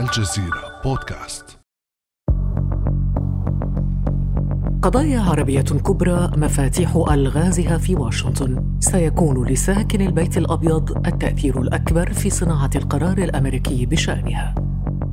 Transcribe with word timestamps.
الجزيرة 0.00 0.80
بودكاست. 0.84 1.58
قضايا 4.82 5.20
عربية 5.20 5.60
كبرى 5.60 6.30
مفاتيح 6.36 6.96
ألغازها 7.10 7.78
في 7.78 7.94
واشنطن. 7.94 8.78
سيكون 8.80 9.46
لساكن 9.46 10.00
البيت 10.00 10.38
الأبيض 10.38 11.06
التأثير 11.06 11.60
الأكبر 11.60 12.12
في 12.12 12.30
صناعة 12.30 12.70
القرار 12.76 13.18
الأمريكي 13.18 13.86
بشأنها. 13.86 14.54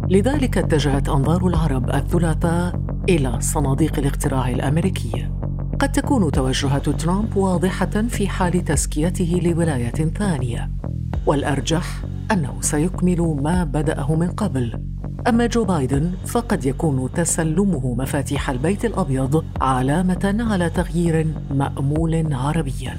لذلك 0.10 0.58
اتجهت 0.58 1.10
أنظار 1.10 1.48
العرب 1.48 1.90
الثلاثاء 1.90 2.82
إلى 3.10 3.42
صناديق 3.42 4.00
الاقتراع 4.00 4.50
الأمريكية. 4.50 5.38
قد 5.80 5.92
تكون 5.92 6.32
توجهات 6.32 6.90
ترامب 6.90 7.38
واضحة 7.38 8.08
في 8.10 8.28
حال 8.28 8.66
تزكيته 8.66 9.40
لولاية 9.44 10.12
ثانية. 10.16 10.72
والأرجح 11.26 12.04
أنه 12.32 12.58
سيكمل 12.62 13.38
ما 13.42 13.64
بدأه 13.64 14.16
من 14.16 14.32
قبل. 14.32 14.82
أما 15.28 15.46
جو 15.46 15.64
بايدن 15.64 16.12
فقد 16.26 16.66
يكون 16.66 17.10
تسلمه 17.16 17.96
مفاتيح 17.96 18.50
البيت 18.50 18.86
الأبيض 18.86 19.46
علامة 19.62 20.36
على 20.50 20.70
تغيير 20.70 21.28
مأمول 21.52 22.34
عربياً. 22.34 22.98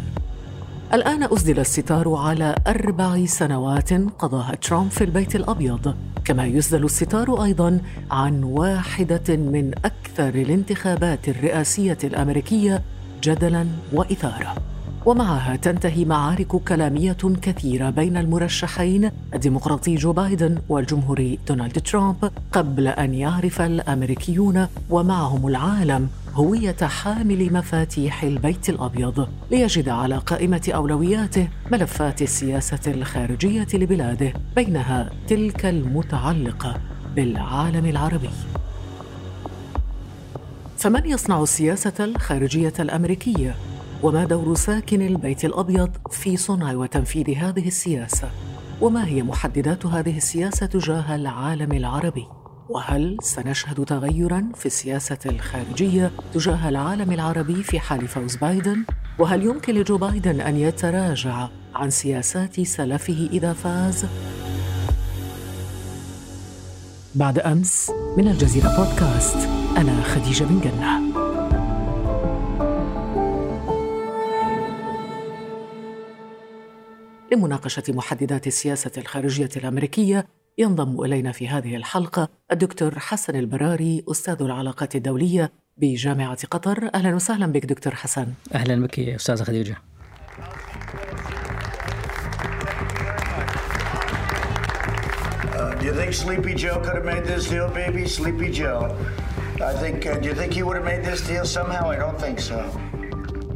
الآن 0.94 1.22
أسدل 1.22 1.58
الستار 1.58 2.14
على 2.14 2.54
أربع 2.66 3.24
سنوات 3.24 3.92
قضاها 3.92 4.54
ترامب 4.54 4.90
في 4.90 5.04
البيت 5.04 5.36
الأبيض. 5.36 5.94
كما 6.24 6.46
يسدل 6.46 6.84
الستار 6.84 7.44
أيضا 7.44 7.80
عن 8.10 8.42
واحدة 8.42 9.36
من 9.36 9.70
أكثر 9.84 10.28
الانتخابات 10.28 11.28
الرئاسية 11.28 11.98
الأمريكية 12.04 12.82
جدلا 13.22 13.66
وإثارة 13.92 14.71
ومعها 15.06 15.56
تنتهي 15.56 16.04
معارك 16.04 16.46
كلامية 16.46 17.16
كثيرة 17.42 17.90
بين 17.90 18.16
المرشحين 18.16 19.10
الديمقراطي 19.34 19.94
جو 19.94 20.12
بايدن 20.12 20.58
والجمهوري 20.68 21.38
دونالد 21.48 21.80
ترامب 21.80 22.30
قبل 22.52 22.88
أن 22.88 23.14
يعرف 23.14 23.60
الأمريكيون 23.60 24.66
ومعهم 24.90 25.48
العالم 25.48 26.08
هوية 26.34 26.76
حامل 26.82 27.52
مفاتيح 27.52 28.22
البيت 28.22 28.68
الأبيض 28.68 29.28
ليجد 29.50 29.88
على 29.88 30.16
قائمة 30.18 30.70
أولوياته 30.74 31.48
ملفات 31.72 32.22
السياسة 32.22 32.92
الخارجية 32.92 33.66
لبلاده 33.74 34.32
بينها 34.56 35.10
تلك 35.28 35.66
المتعلقة 35.66 36.76
بالعالم 37.16 37.86
العربي 37.86 38.30
فمن 40.78 41.06
يصنع 41.06 41.42
السياسة 41.42 42.04
الخارجية 42.04 42.72
الأمريكية؟ 42.80 43.54
وما 44.02 44.24
دور 44.24 44.54
ساكن 44.54 45.02
البيت 45.02 45.44
الأبيض 45.44 45.90
في 46.10 46.36
صنع 46.36 46.74
وتنفيذ 46.74 47.30
هذه 47.30 47.66
السياسة؟ 47.68 48.30
وما 48.80 49.06
هي 49.06 49.22
محددات 49.22 49.86
هذه 49.86 50.16
السياسة 50.16 50.66
تجاه 50.66 51.14
العالم 51.14 51.72
العربي؟ 51.72 52.26
وهل 52.68 53.16
سنشهد 53.22 53.84
تغيرا 53.84 54.48
في 54.54 54.66
السياسة 54.66 55.18
الخارجية 55.26 56.10
تجاه 56.34 56.68
العالم 56.68 57.12
العربي 57.12 57.62
في 57.62 57.80
حال 57.80 58.08
فوز 58.08 58.36
بايدن؟ 58.36 58.84
وهل 59.18 59.42
يمكن 59.42 59.74
لجو 59.74 59.98
بايدن 59.98 60.40
أن 60.40 60.56
يتراجع 60.56 61.48
عن 61.74 61.90
سياسات 61.90 62.60
سلفه 62.60 63.28
إذا 63.32 63.52
فاز؟ 63.52 64.06
بعد 67.14 67.38
أمس 67.38 67.90
من 68.16 68.28
الجزيرة 68.28 68.76
بودكاست 68.76 69.48
أنا 69.76 70.02
خديجة 70.02 70.44
بن 70.44 70.60
جنة. 70.60 71.11
لمناقشة 77.32 77.82
محددات 77.88 78.46
السياسة 78.46 78.90
الخارجية 78.98 79.48
الأمريكية 79.56 80.26
ينضم 80.58 81.04
إلينا 81.04 81.32
في 81.32 81.48
هذه 81.48 81.76
الحلقة 81.76 82.28
الدكتور 82.52 82.98
حسن 82.98 83.36
البراري 83.36 84.04
أستاذ 84.10 84.42
العلاقات 84.42 84.96
الدولية 84.96 85.52
بجامعة 85.76 86.46
قطر 86.50 86.90
أهلا 86.94 87.14
وسهلا 87.14 87.46
بك 87.46 87.66
دكتور 87.66 87.94
حسن 87.94 88.26
أهلا 88.54 88.82
بك 88.86 88.98
أستاذة 88.98 89.42
خديجة 89.42 89.76
do 95.82 95.88
you 95.88 95.94
think 95.94 96.14
Sleepy 96.14 96.54
Joe 96.54 96.78
could 96.84 96.94
have 96.94 97.04
made 97.04 97.24
this 97.24 97.48
deal, 97.48 97.68
baby? 97.68 98.06
Sleepy 98.06 98.52
Joe. 98.52 98.96
I 99.60 99.72
think. 99.82 100.06
Uh, 100.06 100.18
do 100.20 100.28
you 100.28 100.34
think 100.34 100.52
he 100.52 100.62
would 100.62 100.76
have 100.76 100.84
made 100.84 101.04
this 101.04 101.26
deal 101.26 101.44
somehow? 101.44 101.90
I 101.90 101.96
don't 101.96 102.20
think 102.20 102.38
so. 102.38 102.60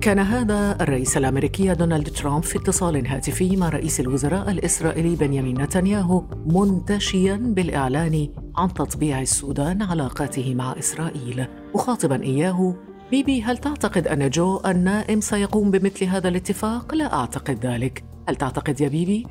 كان 0.00 0.18
هذا 0.18 0.76
الرئيس 0.80 1.16
الأمريكي 1.16 1.74
دونالد 1.74 2.08
ترامب 2.08 2.42
في 2.42 2.58
اتصال 2.58 3.06
هاتفي 3.06 3.56
مع 3.56 3.68
رئيس 3.68 4.00
الوزراء 4.00 4.50
الإسرائيلي 4.50 5.16
بنيامين 5.16 5.62
نتنياهو 5.62 6.24
منتشيا 6.46 7.36
بالإعلان 7.36 8.28
عن 8.56 8.74
تطبيع 8.74 9.20
السودان 9.20 9.82
علاقاته 9.82 10.54
مع 10.54 10.74
إسرائيل. 10.78 11.46
مخاطبا 11.74 12.22
إياه 12.22 12.74
بيبي 13.10 13.42
هل 13.42 13.58
تعتقد 13.58 14.08
أن 14.08 14.30
جو 14.30 14.60
النائم 14.66 15.20
سيقوم 15.20 15.70
بمثل 15.70 16.04
هذا 16.04 16.28
الاتفاق؟ 16.28 16.94
لا 16.94 17.14
أعتقد 17.14 17.66
ذلك. 17.66 18.04
هل 18.28 18.36
تعتقد 18.36 18.80
يا 18.80 18.88
بيبي 18.88 19.26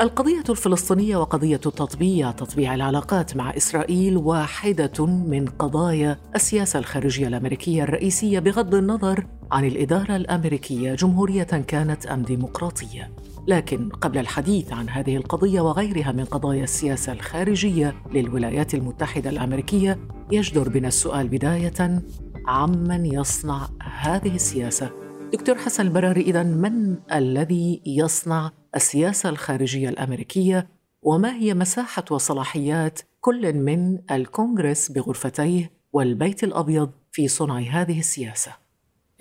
القضية 0.00 0.44
الفلسطينية 0.48 1.16
وقضية 1.16 1.56
تطبيع 1.56 2.30
تطبيع 2.30 2.74
العلاقات 2.74 3.36
مع 3.36 3.56
إسرائيل 3.56 4.16
واحدة 4.16 5.06
من 5.06 5.46
قضايا 5.46 6.18
السياسة 6.34 6.78
الخارجية 6.78 7.28
الأمريكية 7.28 7.82
الرئيسية 7.82 8.38
بغض 8.38 8.74
النظر 8.74 9.26
عن 9.52 9.64
الإدارة 9.64 10.16
الأمريكية 10.16 10.94
جمهورية 10.94 11.42
كانت 11.42 12.06
أم 12.06 12.22
ديمقراطية. 12.22 13.10
لكن 13.48 13.88
قبل 13.88 14.18
الحديث 14.18 14.72
عن 14.72 14.88
هذه 14.88 15.16
القضية 15.16 15.60
وغيرها 15.60 16.12
من 16.12 16.24
قضايا 16.24 16.64
السياسة 16.64 17.12
الخارجية 17.12 17.94
للولايات 18.12 18.74
المتحدة 18.74 19.30
الأمريكية 19.30 19.98
يجدر 20.32 20.68
بنا 20.68 20.88
السؤال 20.88 21.28
بداية 21.28 22.02
عمن 22.46 23.06
يصنع 23.06 23.68
هذه 24.00 24.34
السياسة؟ 24.34 25.03
دكتور 25.34 25.58
حسن 25.58 25.86
البراري 25.86 26.20
إذا 26.20 26.42
من 26.42 26.96
الذي 27.12 27.82
يصنع 27.86 28.50
السياسة 28.76 29.28
الخارجية 29.28 29.88
الأمريكية؟ 29.88 30.68
وما 31.02 31.34
هي 31.34 31.54
مساحة 31.54 32.04
وصلاحيات 32.10 33.00
كل 33.20 33.52
من 33.52 33.98
الكونغرس 34.10 34.92
بغرفتيه 34.92 35.70
والبيت 35.92 36.44
الأبيض 36.44 36.90
في 37.12 37.28
صنع 37.28 37.58
هذه 37.58 37.98
السياسة؟ 37.98 38.52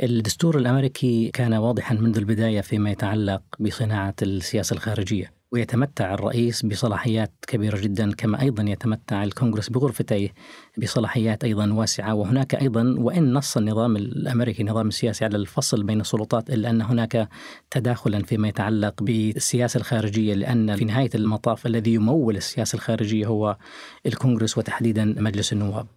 الدستور 0.04 0.58
الأمريكي 0.58 1.32
كان 1.32 1.54
واضحا 1.54 1.96
منذ 1.96 2.18
البداية 2.18 2.62
فيما 2.62 2.92
يتعلق 2.92 3.44
بصناعة 3.60 4.16
السياسة 4.22 4.74
الخارجية. 4.74 5.34
ويتمتع 5.54 6.14
الرئيس 6.14 6.66
بصلاحيات 6.66 7.32
كبيرة 7.48 7.78
جدا 7.82 8.12
كما 8.12 8.42
أيضا 8.42 8.64
يتمتع 8.64 9.24
الكونغرس 9.24 9.70
بغرفتيه 9.70 10.34
بصلاحيات 10.78 11.44
أيضا 11.44 11.74
واسعة 11.74 12.14
وهناك 12.14 12.56
أيضا 12.56 12.96
وإن 12.98 13.34
نص 13.34 13.58
النظام 13.58 13.96
الأمريكي 13.96 14.62
النظام 14.62 14.88
السياسي 14.88 15.26
على 15.26 15.38
الفصل 15.38 15.84
بين 15.84 16.02
السلطات 16.02 16.50
إلا 16.50 16.70
أن 16.70 16.82
هناك 16.82 17.30
تداخلا 17.72 18.24
فيما 18.24 18.48
يتعلق 18.48 19.04
بالسياسة 19.04 19.78
الخارجية 19.78 20.34
لأن 20.34 20.76
في 20.76 20.86
نهاية 20.86 21.10
المطاف 21.16 21.66
الذي 21.66 21.94
يمول 21.94 22.38
السياسة 22.38 22.76
الخارجية 22.76 23.26
هو 23.26 23.58
الكونغرس 24.06 24.58
وتحديدا 24.58 25.06
مجلس 25.06 25.54
النواب. 25.54 25.88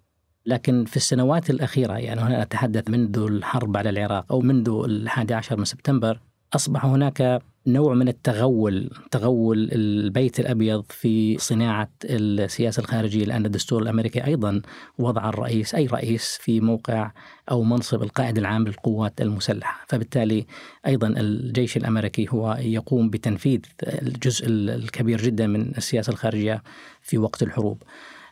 لكن 0.47 0.85
في 0.85 0.97
السنوات 0.97 1.51
الأخيرة 1.51 1.99
يعني 1.99 2.21
هنا 2.21 2.43
أتحدث 2.43 2.91
منذ 2.91 3.19
الحرب 3.19 3.77
على 3.77 3.91
العراق 3.91 4.33
أو 4.33 4.41
منذ 4.41 4.83
الحادي 4.85 5.35
عشر 5.35 5.57
من 5.57 5.65
سبتمبر 5.65 6.21
أصبح 6.55 6.85
هناك 6.85 7.43
نوع 7.67 7.95
من 7.95 8.09
التغول 8.09 8.91
تغول 9.11 9.69
البيت 9.73 10.41
الأبيض 10.41 10.85
في 10.89 11.39
صناعة 11.39 11.89
السياسة 12.05 12.81
الخارجية 12.81 13.25
لأن 13.25 13.47
الدستور 13.47 13.83
الأمريكي 13.83 14.25
أيضا 14.25 14.63
وضع 14.99 15.29
الرئيس 15.29 15.75
أي 15.75 15.87
رئيس 15.87 16.39
في 16.41 16.61
موقع 16.61 17.11
أو 17.51 17.63
منصب 17.63 18.03
القائد 18.03 18.39
العام 18.39 18.65
للقوات 18.65 19.21
المسلحة. 19.21 19.85
فبالتالي 19.89 20.47
أيضا 20.87 21.09
الجيش 21.09 21.77
الأمريكي 21.77 22.27
هو 22.31 22.57
يقوم 22.61 23.11
بتنفيذ 23.11 23.61
الجزء 23.83 24.47
الكبير 24.49 25.23
جدا 25.23 25.47
من 25.47 25.77
السياسة 25.77 26.11
الخارجية 26.11 26.63
في 27.03 27.19
وقت 27.19 27.43
الحروب. 27.43 27.83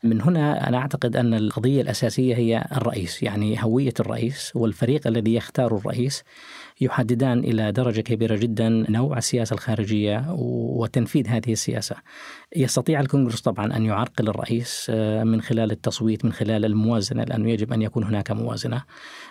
من 0.05 0.23
هنا 0.23 0.69
أنا 0.69 0.79
أعتقد 0.79 1.17
أن 1.17 1.35
القضية 1.35 1.83
الأساسية 1.83 2.35
هي 2.37 2.69
الرئيس 2.77 3.23
يعني 3.23 3.65
هوية 3.65 3.95
الرئيس 4.01 4.53
والفريق 4.55 5.07
الذي 5.07 5.35
يختار 5.35 5.77
الرئيس. 5.77 6.23
يحددان 6.81 7.39
إلى 7.39 7.73
درجة 7.73 8.01
كبيرة 8.01 8.37
جدا 8.37 8.69
نوع 8.69 9.19
السياسة 9.19 9.55
الخارجية 9.55 10.25
وتنفيذ 10.39 11.29
هذه 11.29 11.53
السياسة. 11.53 11.97
يستطيع 12.57 13.01
الكونغرس 13.01 13.41
طبعا 13.41 13.77
أن 13.77 13.85
يعرقل 13.85 14.29
الرئيس 14.29 14.87
آه، 14.91 15.25
من 15.25 15.41
خلال 15.41 15.71
التصويت 15.71 16.25
من 16.25 16.33
خلال 16.33 16.65
الموازنة 16.65 17.25
لأنه 17.25 17.51
يجب 17.51 17.73
أن 17.73 17.83
يكون 17.83 18.05
هناك 18.05 18.31
موازنة. 18.31 18.83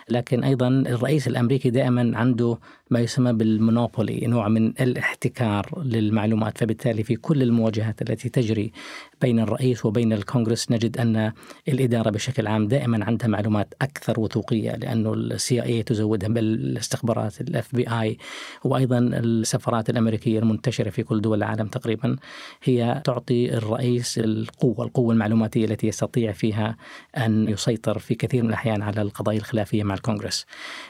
لكن 0.08 0.44
أيضا 0.44 0.68
الرئيس 0.68 1.28
الأمريكي 1.28 1.70
دائما 1.70 2.18
عنده 2.18 2.58
ما 2.90 3.00
يسمى 3.00 3.32
ب 3.32 3.41
ال 3.41 3.51
monopoly 3.51 4.26
نوع 4.26 4.48
من 4.48 4.66
الاحتكار 4.66 5.82
للمعلومات 5.84 6.58
فبالتالي 6.58 7.02
في 7.02 7.16
كل 7.16 7.42
المواجهات 7.42 8.02
التي 8.02 8.28
تجري 8.28 8.72
بين 9.20 9.40
الرئيس 9.40 9.86
وبين 9.86 10.12
الكونغرس 10.12 10.70
نجد 10.70 10.98
أن 10.98 11.32
الإدارة 11.68 12.10
بشكل 12.10 12.46
عام 12.46 12.68
دائما 12.68 13.04
عندها 13.04 13.28
معلومات 13.28 13.74
أكثر 13.82 14.20
وثوقية 14.20 14.70
لأنه 14.70 15.14
ال 15.14 15.62
CIA 15.62 15.82
تزودها 15.82 16.28
بالاستخبارات 16.28 17.33
منظمات 17.34 17.40
ال 17.40 17.74
FBI 17.74 18.18
وأيضا 18.64 18.98
السفارات 18.98 19.90
الأمريكية 19.90 20.38
المنتشرة 20.38 20.90
في 20.90 21.02
كل 21.02 21.20
دول 21.20 21.38
العالم 21.38 21.66
تقريبا 21.66 22.16
هي 22.62 23.02
تعطي 23.04 23.54
الرئيس 23.54 24.18
القوة، 24.18 24.84
القوة 24.86 25.12
المعلوماتية 25.12 25.64
التي 25.64 25.86
يستطيع 25.86 26.32
فيها 26.32 26.76
أن 27.16 27.48
يسيطر 27.48 27.98
في 27.98 28.14
كثير 28.14 28.42
من 28.42 28.48
الأحيان 28.48 28.82
على 28.82 29.02
القضايا 29.02 29.38
الخلافية 29.38 29.84
مع 29.84 29.94
الكونغرس. 29.94 30.46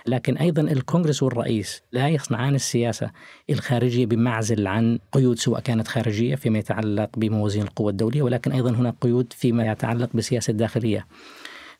لكن 0.06 0.36
أيضا 0.36 0.62
الكونغرس 0.62 1.22
والرئيس 1.22 1.82
لا 1.92 2.08
يصنعان 2.08 2.54
السياسة 2.54 3.10
الخارجية 3.50 4.06
بمعزل 4.06 4.66
عن 4.66 4.98
قيود 5.12 5.38
سواء 5.38 5.60
كانت 5.60 5.88
خارجية 5.88 6.34
فيما 6.34 6.58
يتعلق 6.58 7.10
بموازين 7.16 7.62
القوى 7.62 7.90
الدولية 7.90 8.22
ولكن 8.22 8.52
أيضا 8.52 8.70
هناك 8.70 8.94
قيود 9.00 9.32
فيما 9.32 9.72
يتعلق 9.72 10.10
بالسياسة 10.14 10.50
الداخليه. 10.50 11.06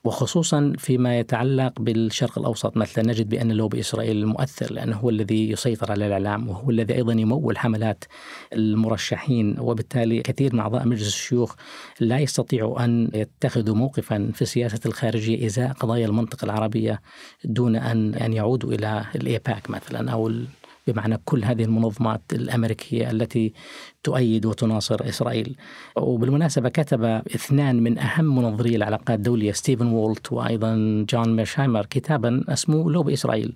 وخصوصا 0.05 0.73
فيما 0.79 1.19
يتعلق 1.19 1.81
بالشرق 1.81 2.39
الأوسط 2.39 2.77
مثلا 2.77 3.07
نجد 3.07 3.29
بأن 3.29 3.53
لوبي 3.53 3.81
إسرائيل 3.81 4.27
مؤثر 4.27 4.73
لأنه 4.73 4.97
هو 4.97 5.11
الذي 5.11 5.51
يسيطر 5.51 5.93
على 5.93 6.07
الإعلام 6.07 6.49
وهو 6.49 6.71
الذي 6.71 6.95
أيضا 6.95 7.13
يمول 7.13 7.59
حملات 7.59 8.05
المرشحين 8.53 9.57
وبالتالي 9.61 10.23
كثير 10.23 10.55
من 10.55 10.61
أعضاء 10.61 10.89
مجلس 10.89 11.07
الشيوخ 11.09 11.55
لا 12.01 12.19
يستطيعوا 12.19 12.85
أن 12.85 13.11
يتخذوا 13.15 13.77
موقفا 13.77 14.31
في 14.35 14.43
السياسة 14.43 14.81
الخارجية 14.87 15.47
إزاء 15.47 15.73
قضايا 15.73 16.07
المنطقة 16.07 16.45
العربية 16.45 17.01
دون 17.45 17.77
أن 17.77 18.15
أن 18.15 18.33
يعودوا 18.33 18.73
إلى 18.73 19.05
الإيباك 19.15 19.71
مثلا 19.71 20.11
أو 20.13 20.31
بمعنى 20.87 21.21
كل 21.25 21.45
هذه 21.45 21.65
المنظمات 21.65 22.23
الأمريكية 22.33 23.11
التي 23.11 23.53
تؤيد 24.05 24.47
وتناصر 24.47 25.09
إسرائيل. 25.09 25.57
وبالمناسبة 25.97 26.69
كتب 26.69 27.05
اثنان 27.05 27.83
من 27.83 27.99
أهم 27.99 28.37
منظري 28.37 28.77
العلاقات 28.77 29.11
الدولية 29.11 29.53
ستيفن 29.53 29.87
وولت 29.87 30.33
وأيضا 30.33 31.05
جون 31.11 31.37
ميرشايمر 31.37 31.87
كتابا 31.87 32.45
اسمه 32.49 32.91
لوبي 32.91 33.11
إسرائيل. 33.11 33.55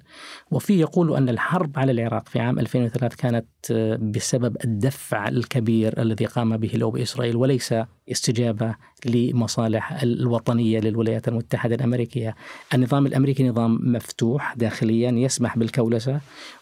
وفيه 0.51 0.81
يقول 0.81 1.17
أن 1.17 1.29
الحرب 1.29 1.79
على 1.79 1.93
العراق 1.93 2.29
في 2.29 2.41
عام 2.41 2.59
2003 2.59 3.17
كانت 3.17 3.47
بسبب 4.03 4.57
الدفع 4.65 5.29
الكبير 5.29 6.03
الذي 6.03 6.25
قام 6.25 6.57
به 6.57 6.71
لوب 6.75 6.97
إسرائيل 6.97 7.37
وليس 7.37 7.75
استجابة 8.13 8.75
لمصالح 9.07 10.03
الوطنية 10.03 10.81
للولايات 10.81 11.29
المتحدة 11.29 11.75
الأمريكية. 11.75 12.35
النظام 12.75 13.07
الأمريكي 13.07 13.49
نظام 13.49 13.79
مفتوح 13.83 14.55
داخليا 14.57 15.11
يسمح 15.11 15.59
بالكولسة 15.59 16.21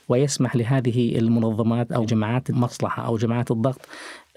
ويسمح 0.09 0.57
لهذه 0.57 1.19
المنظمات 1.19 1.93
أو 1.93 2.05
جماعات 2.05 2.51
المصلحة 2.51 3.07
أو 3.07 3.17
جماعات 3.17 3.51
الضغط 3.51 3.76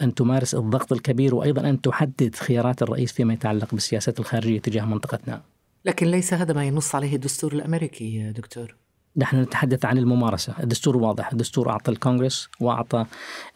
أن 0.01 0.13
تمارس 0.13 0.55
الضغط 0.55 0.93
الكبير 0.93 1.35
وأيضا 1.35 1.69
أن 1.69 1.81
تحدد 1.81 2.35
خيارات 2.35 2.81
الرئيس 2.81 3.11
فيما 3.11 3.33
يتعلق 3.33 3.71
بالسياسات 3.73 4.19
الخارجية 4.19 4.59
تجاه 4.59 4.85
منطقتنا. 4.85 5.41
لكن 5.85 6.07
ليس 6.07 6.33
هذا 6.33 6.53
ما 6.53 6.65
ينص 6.65 6.95
عليه 6.95 7.15
الدستور 7.15 7.53
الأمريكي 7.53 8.15
يا 8.15 8.31
دكتور. 8.31 8.75
نحن 9.19 9.41
نتحدث 9.41 9.85
عن 9.85 9.97
الممارسة. 9.97 10.53
الدستور 10.63 10.97
واضح. 10.97 11.31
الدستور 11.31 11.69
أعطى 11.69 11.91
الكونغرس 11.91 12.49
وأعطى 12.59 13.05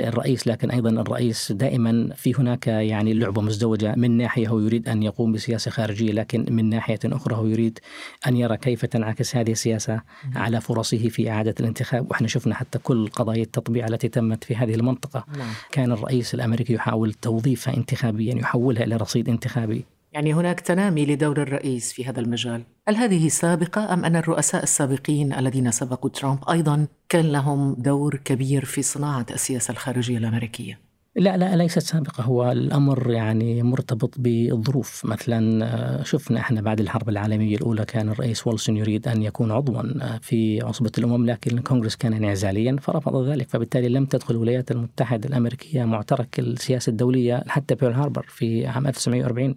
الرئيس 0.02 0.48
لكن 0.48 0.72
أيضا 0.72 0.90
الرئيس 0.90 1.52
دائما 1.52 2.10
في 2.16 2.36
هناك 2.36 2.68
يعني 2.68 3.14
لعبة 3.14 3.42
مزدوجة. 3.42 3.94
من 3.98 4.18
ناحية 4.18 4.48
هو 4.48 4.60
يريد 4.60 4.90
أن 4.90 5.04
يقوم 5.04 5.32
بسياسة 5.32 5.72
خارجية 5.72 6.12
لكن 6.12 6.46
من 6.50 6.70
ناحية 6.70 7.00
أخرى 7.06 7.36
هو 7.36 7.46
يريد 7.46 7.80
أن 8.28 8.38
يرى 8.38 8.58
كيف 8.58 8.86
تنعكس 8.86 9.36
هذه 9.36 9.52
السياسة 9.52 10.02
على 10.36 10.62
فرصه 10.62 11.10
في 11.10 11.30
إعادة 11.30 11.56
الانتخاب. 11.60 12.12
وإحنا 12.12 12.28
شفنا 12.28 12.56
حتى 12.56 12.80
كل 12.80 13.08
قضايا 13.08 13.44
التطبيع 13.44 13.88
التي 13.88 14.08
تمت 14.08 14.44
في 14.44 14.56
هذه 14.56 14.76
المنطقة. 14.76 15.26
نعم. 15.38 15.54
كان 15.72 15.92
الرئيس 15.92 16.34
الأمريكي 16.34 16.74
يحاول 16.74 17.14
توظيفها 17.14 17.78
انتخابيا 17.78 18.36
يحولها 18.36 18.84
إلى 18.84 18.96
رصيد 18.96 19.30
انتخابي. 19.30 19.86
يعني 20.14 20.34
هناك 20.34 20.60
تنامي 20.60 21.06
لدور 21.06 21.42
الرئيس 21.42 21.94
في 21.94 22.06
هذا 22.06 22.20
المجال. 22.20 22.64
هل 22.88 22.96
هذه 22.96 23.28
سابقة 23.28 23.94
أم 23.94 24.06
أن 24.06 24.16
الرؤساء 24.16 24.64
السابقين 24.64 25.34
الذين 25.34 25.72
سبقوا 25.72 26.10
ترامب 26.10 26.50
أيضا 26.50 26.88
كان 27.10 27.32
لهم 27.32 27.76
دور 27.80 28.16
كبير 28.26 28.66
في 28.66 28.82
صناعة 28.82 29.26
السياسة 29.32 29.72
الخارجية 29.72 30.18
الأمريكية؟ 30.18 30.80
لا 31.16 31.38
لا 31.38 31.56
ليست 31.56 31.80
سابقة. 31.80 32.24
هو 32.24 32.52
الأمر 32.52 33.12
يعني 33.12 33.64
مرتبط 33.64 34.16
بالظروف 34.18 35.06
مثلا 35.06 35.66
آه، 35.66 36.04
شفنا 36.04 36.40
إحنا 36.40 36.62
بعد 36.62 36.80
الحرب 36.80 37.10
العالمية 37.10 37.56
الأولى 37.56 37.86
كان 37.86 38.10
الرئيس 38.10 38.48
ويلسون 38.48 38.78
يريد 38.78 39.08
أن 39.08 39.24
يكون 39.24 39.52
عضوا 39.52 39.82
آه، 40.02 40.20
في 40.22 40.62
عصبة 40.62 40.92
الأمم 40.98 41.26
لكن 41.26 41.58
الكونغرس 41.58 41.96
كان 41.96 42.14
انعزاليا 42.14 42.78
فرفض 42.82 43.28
ذلك. 43.28 43.50
فبالتالي 43.50 43.90
لم 43.90 44.06
تدخل 44.06 44.34
الولايات 44.34 44.72
المتحدة 44.72 45.30
الأمريكية 45.30 45.86
معترك 45.86 46.40
السياسة 46.40 46.90
الدولية 46.90 47.44
حتى 47.48 47.76
بيرل 47.76 47.94
هاربر 47.94 48.26
في 48.30 48.68
عام 48.68 48.88
1940 48.88 49.56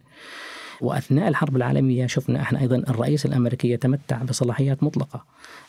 وأثناء 0.80 1.28
الحرب 1.28 1.56
العالمية 1.56 2.06
شفنا 2.06 2.42
إحنا 2.42 2.60
أيضا 2.60 2.76
الرئيس 2.76 3.26
الأمريكي 3.26 3.70
يتمتع 3.70 4.22
بصلاحيات 4.22 4.82
مطلقة. 4.82 5.24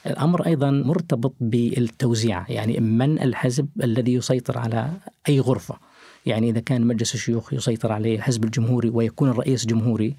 الأمر 0.05 0.45
أيضا 0.45 0.71
مرتبط 0.71 1.33
بالتوزيع 1.41 2.45
يعني 2.49 2.79
من 2.79 3.21
الحزب 3.21 3.67
الذي 3.83 4.13
يسيطر 4.13 4.57
على 4.57 4.91
أي 5.29 5.39
غرفة. 5.39 5.75
يعني 6.27 6.49
إذا 6.49 6.59
كان 6.59 6.87
مجلس 6.87 7.15
الشيوخ 7.15 7.53
يسيطر 7.53 7.91
عليه 7.91 8.15
الحزب 8.15 8.43
الجمهوري 8.43 8.89
ويكون 8.89 9.29
الرئيس 9.29 9.65
جمهوري 9.65 10.15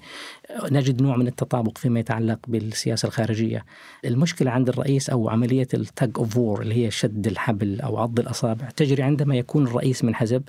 نجد 0.71 1.01
نوع 1.01 1.17
من 1.17 1.27
التطابق 1.27 1.77
فيما 1.77 1.99
يتعلق 1.99 2.39
بالسياسة 2.47 3.07
الخارجية. 3.07 3.65
المشكلة 4.05 4.51
عند 4.51 4.69
الرئيس 4.69 5.09
أو 5.09 5.29
عملية 5.29 5.67
التج 5.73 6.17
أوف 6.17 6.37
وور 6.37 6.61
اللي 6.61 6.85
هي 6.85 6.91
شد 6.91 7.27
الحبل 7.27 7.81
أو 7.81 7.97
عض 7.97 8.19
الأصابع 8.19 8.69
تجري 8.69 9.03
عندما 9.03 9.35
يكون 9.35 9.67
الرئيس 9.67 10.03
من 10.03 10.15
حزب 10.15 10.43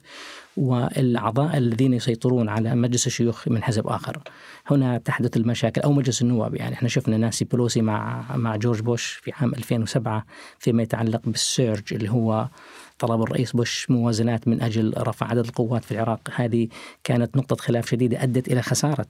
والأعضاء 0.56 1.56
الذين 1.56 1.94
يسيطرون 1.94 2.48
على 2.48 2.74
مجلس 2.74 3.06
الشيوخ 3.06 3.48
من 3.48 3.62
حزب 3.62 3.86
آخر. 3.86 4.18
هنا 4.66 4.98
تحدث 4.98 5.36
المشاكل 5.36 5.80
أو 5.80 5.92
مجلس 5.92 6.22
النواب. 6.22 6.54
يعني 6.54 6.74
إحنا 6.74 6.88
شفنا 6.88 7.16
ناسي 7.16 7.44
بلوسي 7.44 7.82
مع 7.82 8.24
مع 8.36 8.56
جورج 8.56 8.80
بوش 8.80 9.06
في 9.06 9.32
عام 9.32 9.54
2007 9.54 10.24
فيما 10.58 10.82
يتعلق 10.82 11.20
بالسيرج 11.24 11.94
اللي 11.94 12.10
هو 12.10 12.48
طلب 13.00 13.22
الرئيس 13.22 13.52
بوش 13.52 13.90
موازنات 13.90 14.48
من 14.48 14.62
أجل 14.62 14.94
رفع 14.98 15.26
عدد 15.26 15.46
القوات 15.46 15.84
في 15.84 15.92
العراق. 15.92 16.20
هذه 16.34 16.68
كانت 17.04 17.36
نقطة 17.36 17.56
خلاف 17.56 17.90
شديدة 17.90 18.22
أدت 18.22 18.48
إلى 18.48 18.62
خسارة 18.62 19.06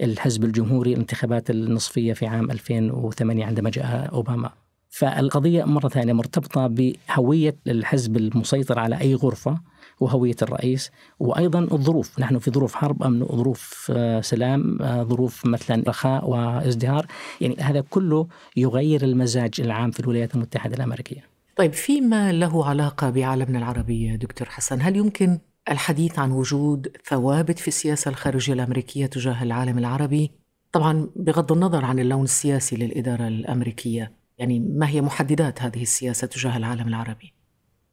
الحزب 0.00 0.44
الجمهوري 0.44 0.92
الانتخابات 0.92 1.50
النصفية 1.50 2.12
في 2.12 2.26
عام 2.26 2.50
2008 2.50 3.44
عندما 3.44 3.70
جاء 3.70 4.10
أوباما. 4.12 4.50
فالقضية 4.90 5.64
مرة 5.64 5.88
ثانية 5.88 6.12
مرتبطة 6.12 6.66
بهوية 6.66 7.56
الحزب 7.66 8.16
المسيطر 8.16 8.78
على 8.78 9.00
أي 9.00 9.14
غرفة 9.14 9.60
وهوية 10.00 10.36
الرئيس 10.42 10.90
وأيضا 11.20 11.60
الظروف. 11.60 12.20
نحن 12.20 12.38
في 12.38 12.50
ظروف 12.50 12.74
حرب 12.74 13.02
أم 13.02 13.24
ظروف 13.24 13.92
آه، 13.94 14.20
سلام 14.20 14.82
آه، 14.82 15.02
ظروف 15.02 15.46
مثلا 15.46 15.82
رخاء 15.88 16.30
وازدهار. 16.30 17.06
يعني 17.40 17.56
هذا 17.60 17.80
كله 17.80 18.26
يغير 18.56 19.04
المزاج 19.04 19.50
العام 19.58 19.90
في 19.90 20.00
الولايات 20.00 20.34
المتحدة 20.34 20.76
الأمريكية. 20.76 21.37
طيب 21.58 21.72
فيما 21.72 22.32
له 22.32 22.66
علاقة 22.66 23.10
بعالمنا 23.10 23.58
العربي 23.58 24.16
دكتور 24.16 24.48
حسن 24.48 24.82
هل 24.82 24.96
يمكن 24.96 25.38
الحديث 25.70 26.18
عن 26.18 26.30
وجود 26.30 26.96
ثوابت 27.04 27.58
في 27.58 27.68
السياسة 27.68 28.08
الخارجية 28.08 28.52
الأمريكية 28.52 29.06
تجاه 29.06 29.42
العالم 29.42 29.78
العربي 29.78 30.30
طبعا 30.72 31.10
بغض 31.16 31.52
النظر 31.52 31.84
عن 31.84 31.98
اللون 31.98 32.24
السياسي 32.24 32.76
للإدارة 32.76 33.28
الأمريكية 33.28 34.12
يعني 34.38 34.60
ما 34.60 34.88
هي 34.88 35.00
محددات 35.00 35.62
هذه 35.62 35.82
السياسة 35.82 36.26
تجاه 36.26 36.56
العالم 36.56 36.88
العربي؟ 36.88 37.32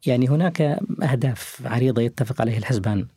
يعني 0.06 0.28
هناك 0.28 0.62
أهداف 1.04 1.62
عريضة 1.66 2.02
يتفق 2.02 2.42
عليها 2.42 2.58
الحزبان 2.58 3.08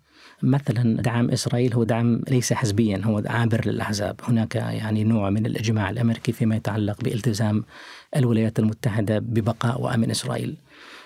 مثلا 0.43 1.03
دعم 1.03 1.31
إسرائيل 1.31 1.75
هو 1.75 1.85
دعم 1.85 2.21
ليس 2.29 2.53
حزبيا 2.53 3.01
هو 3.05 3.23
عابر 3.27 3.67
للأحزاب، 3.67 4.21
هناك 4.23 4.55
يعني 4.55 5.05
نوع 5.05 5.31
من 5.31 5.47
الإجماع 5.47 5.91
الأمريكي 5.91 6.33
فيما 6.33 6.57
يتعلق 6.57 7.05
بالتزام 7.05 7.65
الولايات 8.17 8.59
المتحدة 8.59 9.19
ببقاء 9.19 9.83
وأمن 9.83 10.11
إسرائيل. 10.11 10.57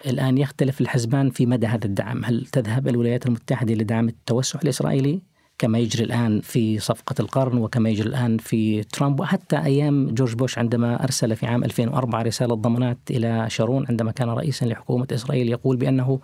الآن 0.06 0.38
يختلف 0.38 0.80
الحزبان 0.80 1.30
في 1.30 1.46
مدى 1.46 1.66
هذا 1.66 1.86
الدعم، 1.86 2.24
هل 2.24 2.46
تذهب 2.46 2.88
الولايات 2.88 3.26
المتحدة 3.26 3.74
لدعم 3.74 4.08
التوسع 4.08 4.60
الإسرائيلي؟ 4.64 5.31
كما 5.62 5.78
يجري 5.78 6.04
الآن 6.04 6.40
في 6.40 6.78
صفقة 6.78 7.14
القرن 7.20 7.58
وكما 7.58 7.90
يجري 7.90 8.08
الآن 8.08 8.38
في 8.38 8.82
ترامب. 8.82 9.20
وحتى 9.20 9.56
أيام 9.56 10.10
جورج 10.10 10.34
بوش 10.34 10.58
عندما 10.58 11.04
أرسل 11.04 11.36
في 11.36 11.46
عام 11.46 11.64
2004 11.64 12.22
رسالة 12.22 12.54
ضمانات 12.54 12.98
إلى 13.10 13.46
شارون 13.50 13.86
عندما 13.88 14.12
كان 14.12 14.28
رئيسا 14.28 14.64
لحكومة 14.64 15.06
إسرائيل 15.12 15.48
يقول 15.48 15.76
بأنه 15.76 16.20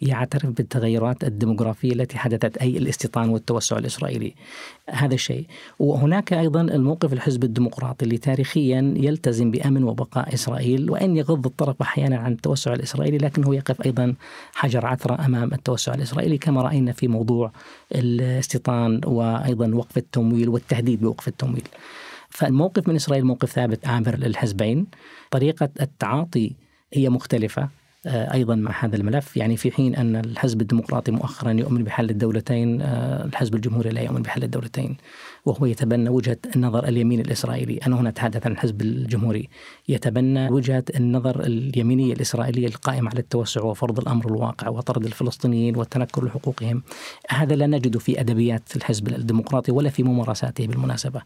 يعترف 0.00 0.46
بالتغيرات 0.46 1.24
الديموغرافية 1.24 1.92
التي 1.92 2.18
حدثت 2.18 2.56
أي 2.56 2.78
الاستيطان 2.78 3.28
والتوسع 3.28 3.78
الإسرائيلي. 3.78 4.34
هذا 4.90 5.14
الشيء. 5.14 5.46
وهناك 5.78 6.32
أيضا 6.32 6.60
الموقف 6.60 7.12
الحزب 7.12 7.44
الديمقراطي 7.44 8.04
اللي 8.04 8.18
تاريخيا 8.18 8.94
يلتزم 8.96 9.50
بأمن 9.50 9.84
وبقاء 9.84 10.34
إسرائيل 10.34 10.90
وإن 10.90 11.16
يغض 11.16 11.46
الطرف 11.46 11.82
أحيانا 11.82 12.16
عن 12.16 12.32
التوسع 12.32 12.72
الإسرائيلي 12.72 13.18
لكنه 13.18 13.54
يقف 13.54 13.86
أيضا 13.86 14.14
حجر 14.54 14.86
عثرة 14.86 15.26
أمام 15.26 15.52
التوسع 15.52 15.94
الإسرائيلي 15.94 16.38
كما 16.38 16.62
رأينا 16.62 16.92
في 16.92 17.08
موضوع 17.08 17.52
الاستيطان 17.94 18.81
وأيضا 19.04 19.74
وقف 19.74 19.96
التمويل 19.98 20.48
والتهديد 20.48 21.00
بوقف 21.00 21.28
التمويل. 21.28 21.68
فالموقف 22.30 22.88
من 22.88 22.94
إسرائيل 22.94 23.24
موقف 23.24 23.50
ثابت 23.50 23.86
عابر 23.86 24.16
للحزبين. 24.16 24.86
طريقة 25.30 25.68
التعاطي 25.80 26.52
هي 26.92 27.08
مختلفة 27.08 27.68
آه، 28.06 28.34
أيضا 28.34 28.54
مع 28.54 28.84
هذا 28.84 28.96
الملف. 28.96 29.36
يعني 29.36 29.56
في 29.56 29.70
حين 29.70 29.94
أن 29.94 30.16
الحزب 30.16 30.60
الديمقراطي 30.60 31.12
مؤخرا 31.12 31.52
يؤمن 31.52 31.84
بحل 31.84 32.10
الدولتين 32.10 32.82
آه، 32.82 33.24
الحزب 33.24 33.54
الجمهوري 33.54 33.90
لا 33.90 34.00
يؤمن 34.00 34.22
بحل 34.22 34.42
الدولتين. 34.42 34.96
وهو 35.44 35.66
يتبنى 35.66 36.08
وجهة 36.08 36.38
النظر 36.56 36.88
اليمين 36.88 37.20
الإسرائيلي. 37.20 37.78
أنا 37.86 38.00
هنا 38.00 38.08
أتحدث 38.08 38.46
عن 38.46 38.52
الحزب 38.52 38.82
الجمهوري. 38.82 39.48
يتبنى 39.88 40.48
وجهة 40.48 40.84
النظر 40.96 41.40
اليمينيه 41.40 42.12
الاسرائيليه 42.12 42.66
القائمه 42.66 43.10
على 43.10 43.18
التوسع 43.20 43.62
وفرض 43.62 43.98
الأمر 43.98 44.26
الواقع 44.26 44.68
وطرد 44.68 45.04
الفلسطينيين 45.04 45.76
والتنكر 45.76 46.24
لحقوقهم. 46.24 46.82
هذا 47.28 47.56
لا 47.56 47.66
نجده 47.66 47.98
في 47.98 48.20
أدبيات 48.20 48.76
الحزب 48.76 49.08
الديمقراطي 49.08 49.72
ولا 49.72 49.90
في 49.90 50.02
ممارساته 50.02 50.66
بالمناسبة. 50.66 51.22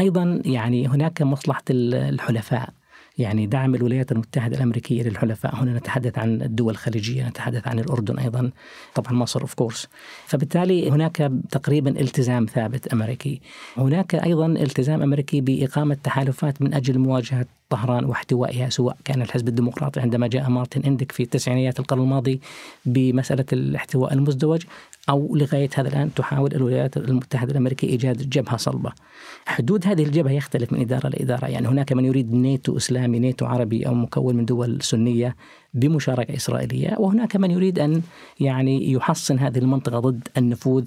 أيضا 0.00 0.42
يعني 0.44 0.88
هناك 0.88 1.22
مصلحة 1.22 1.62
الحلفاء. 1.70 2.79
يعني 3.20 3.46
دعم 3.46 3.74
الولايات 3.74 4.12
المتحدة 4.12 4.56
الأمريكية 4.56 5.02
للحلفاء. 5.02 5.54
هنا 5.54 5.78
نتحدث 5.78 6.18
عن 6.18 6.42
الدول 6.42 6.72
الخليجية 6.72 7.28
نتحدث 7.28 7.68
عن 7.68 7.78
الأردن 7.78 8.18
أيضا. 8.18 8.50
طبعا 8.94 9.12
مصر 9.12 9.40
أوف 9.40 9.54
كورس 9.54 9.88
فبالتالي 10.26 10.90
هناك 10.90 11.32
تقريبا 11.50 12.00
التزام 12.00 12.46
ثابت 12.46 12.88
أمريكي. 12.88 13.40
هناك 13.76 14.14
أيضا 14.14 14.46
التزام 14.46 15.02
أمريكي 15.02 15.40
بإقامة 15.40 15.94
تحالفات 15.94 16.62
من 16.62 16.74
أجل 16.74 16.98
مواجهة 16.98 17.46
طهران 17.70 18.04
واحتوائها 18.04 18.68
سواء 18.68 18.96
كان 19.04 19.22
الحزب 19.22 19.48
الديمقراطي 19.48 20.00
عندما 20.00 20.26
جاء 20.26 20.50
مارتن 20.50 20.82
اندك 20.82 21.12
في 21.12 21.26
تسعينيات 21.26 21.80
القرن 21.80 22.00
الماضي 22.00 22.40
بمسألة 22.86 23.44
الاحتواء 23.52 24.12
المزدوج 24.12 24.62
أو 25.08 25.36
لغاية 25.36 25.68
هذا 25.74 25.88
الآن 25.88 26.14
تحاول 26.14 26.54
الولايات 26.54 26.96
المتحدة 26.96 27.52
الأمريكية 27.52 27.88
إيجاد 27.88 28.30
جبهة 28.30 28.56
صلبة. 28.56 28.92
حدود 29.46 29.86
هذه 29.86 30.02
الجبهة 30.02 30.32
يختلف 30.32 30.72
من 30.72 30.80
إدارة 30.80 31.08
لإدارة. 31.08 31.46
يعني 31.46 31.68
هناك 31.68 31.92
من 31.92 32.04
يريد 32.04 32.32
نيتو 32.34 32.76
إسلامي 32.76 33.18
نيتو 33.18 33.46
عربي 33.46 33.86
أو 33.86 33.94
مكون 33.94 34.36
من 34.36 34.44
دول 34.44 34.82
سنية 34.82 35.36
بمشاركة 35.74 36.36
إسرائيلية 36.36 36.96
وهناك 36.98 37.36
من 37.36 37.50
يريد 37.50 37.78
أن 37.78 38.02
يعني 38.40 38.92
يحصن 38.92 39.38
هذه 39.38 39.58
المنطقة 39.58 39.98
ضد 39.98 40.28
النفوذ 40.36 40.84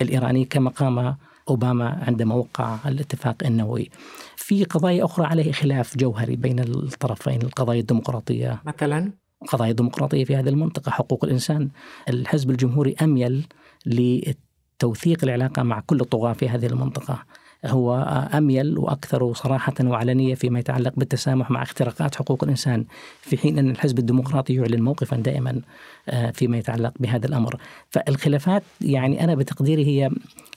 الإيراني 0.00 0.44
كما 0.44 0.70
قام 0.70 1.16
أوباما 1.50 2.04
عندما 2.06 2.34
وقع 2.34 2.78
الاتفاق 2.86 3.36
النووي. 3.44 3.90
في 4.36 4.64
قضايا 4.64 5.04
أخرى 5.04 5.26
عليه 5.26 5.52
خلاف 5.52 5.96
جوهري 5.96 6.36
بين 6.36 6.58
الطرفين 6.58 7.42
القضايا 7.42 7.80
الديمقراطية. 7.80 8.62
مثلا؟ 8.64 9.12
قضايا 9.48 9.72
ديمقراطية 9.72 10.24
في 10.24 10.36
هذه 10.36 10.48
المنطقة 10.48 10.90
حقوق 10.90 11.24
الإنسان. 11.24 11.68
الحزب 12.08 12.50
الجمهوري 12.50 12.94
أميل 13.02 13.46
لتوثيق 13.86 15.24
العلاقة 15.24 15.62
مع 15.62 15.80
كل 15.80 16.00
الطغاة 16.00 16.32
في 16.32 16.48
هذه 16.48 16.66
المنطقة. 16.66 17.24
هو 17.66 17.94
أميل 18.34 18.78
وأكثر 18.78 19.32
صراحة 19.32 19.74
وعلنية 19.80 20.34
فيما 20.34 20.58
يتعلق 20.58 20.92
بالتسامح 20.96 21.50
مع 21.50 21.62
اختراقات 21.62 22.14
حقوق 22.14 22.44
الإنسان 22.44 22.84
في 23.20 23.38
حين 23.38 23.58
أن 23.58 23.70
الحزب 23.70 23.98
الديمقراطي 23.98 24.54
يعلن 24.54 24.82
موقفا 24.82 25.16
دائما 25.16 25.60
آه، 26.08 26.30
فيما 26.30 26.58
يتعلق 26.58 26.92
بهذا 27.00 27.26
الأمر. 27.26 27.56
فالخلافات 27.90 28.62
يعني 28.80 29.24
أنا 29.24 29.34
بتقديري 29.34 29.86
هي 29.86 30.10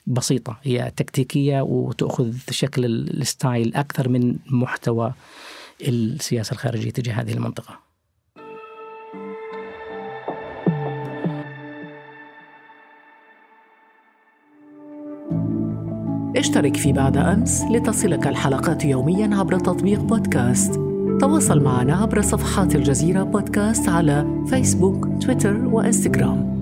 بسيطة 0.06 0.56
هي 0.62 0.92
تكتيكية 0.96 1.60
وتأخذ 1.60 2.32
شكل 2.50 2.84
الستايل 2.84 3.74
أكثر 3.74 4.08
من 4.08 4.36
محتوى 4.50 5.12
السياسة 5.82 6.52
الخارجية 6.52 6.90
تجاه 6.90 7.14
هذه 7.14 7.32
المنطقة. 7.32 7.93
اشترك 16.36 16.76
في 16.76 16.92
بعد 16.92 17.16
أمس 17.16 17.62
لتصلك 17.70 18.26
الحلقات 18.26 18.84
يوميا 18.84 19.36
عبر 19.36 19.58
تطبيق 19.58 20.00
بودكاست 20.00 20.74
تواصل 21.20 21.62
معنا 21.62 21.96
عبر 21.96 22.22
صفحات 22.22 22.74
الجزيرة 22.74 23.22
بودكاست 23.22 23.88
على 23.88 24.26
فيسبوك 24.50 25.08
تويتر 25.22 25.56
وإنستغرام 25.66 26.54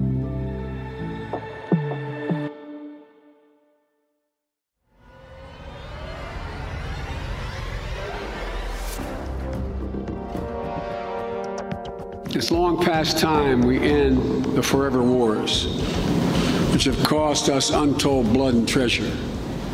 It's 12.34 12.50
long 12.50 12.82
past 12.82 13.18
time 13.18 13.60
we 13.60 13.78
end 13.78 14.44
the 14.56 14.62
forever 14.62 15.02
wars, 15.02 15.66
which 16.72 16.84
have 16.84 17.00
cost 17.04 17.48
us 17.50 17.70
untold 17.70 18.32
blood 18.32 18.54
and 18.54 18.66
treasure. 18.66 19.12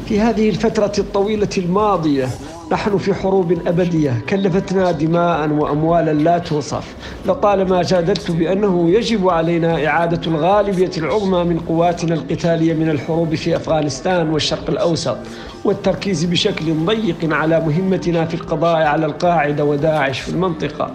في 0.08 0.20
هذه 0.20 0.48
الفترة 0.48 0.92
الطويلة 0.98 1.48
الماضية 1.58 2.28
نحن 2.72 2.98
في 2.98 3.14
حروب 3.14 3.52
أبدية 3.66 4.22
كلفتنا 4.28 4.90
دماء 4.90 5.50
وأموالا 5.50 6.12
لا 6.12 6.38
توصف. 6.38 6.94
لطالما 7.26 7.82
جادلت 7.82 8.30
بأنه 8.30 8.90
يجب 8.90 9.28
علينا 9.28 9.86
إعادة 9.86 10.20
الغالبية 10.26 10.90
العظمى 10.98 11.44
من 11.44 11.60
قواتنا 11.60 12.14
القتالية 12.14 12.74
من 12.74 12.90
الحروب 12.90 13.34
في 13.34 13.56
أفغانستان 13.56 14.30
والشرق 14.30 14.70
الأوسط 14.70 15.16
والتركيز 15.64 16.24
بشكل 16.24 16.74
ضيق 16.86 17.34
على 17.34 17.60
مهمتنا 17.60 18.24
في 18.24 18.34
القضاء 18.34 18.76
على 18.76 19.06
القاعدة 19.06 19.64
وداعش 19.64 20.20
في 20.20 20.28
المنطقة. 20.28 20.90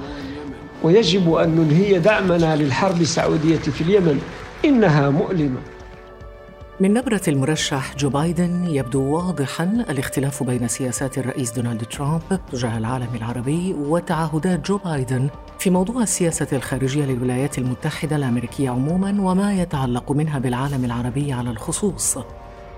ويجب 0.84 1.34
أن 1.34 1.50
ننهي 1.50 2.00
دعمنا 2.00 2.56
للحرب 2.56 3.02
السعودية 3.02 3.58
في 3.58 3.82
اليمن 3.82 4.22
إنها 4.66 5.10
مؤلمة. 5.10 5.73
من 6.80 6.94
نبرة 6.94 7.22
المرشح 7.28 7.96
جو 7.96 8.10
بايدن 8.10 8.66
يبدو 8.66 9.02
واضحا 9.02 9.64
الاختلاف 9.64 10.44
بين 10.44 10.68
سياسات 10.68 11.18
الرئيس 11.18 11.52
دونالد 11.52 11.86
ترامب 11.86 12.40
تجاه 12.52 12.78
العالم 12.78 13.16
العربي 13.16 13.74
وتعهدات 13.74 14.66
جو 14.68 14.78
بايدن 14.78 15.30
في 15.60 15.70
موضوع 15.70 16.04
السياسة 16.04 16.48
الخارجية 16.54 17.06
للولايات 17.06 17.58
المتحدة 17.58 18.16
الأمريكية 18.16 18.70
عموما 18.70 19.22
وما 19.22 19.54
يتعلق 19.54 20.12
منها 20.12 20.40
بالعالم 20.40 20.86
العربي 20.86 21.34
على 21.34 21.50
الخصوص. 21.50 22.18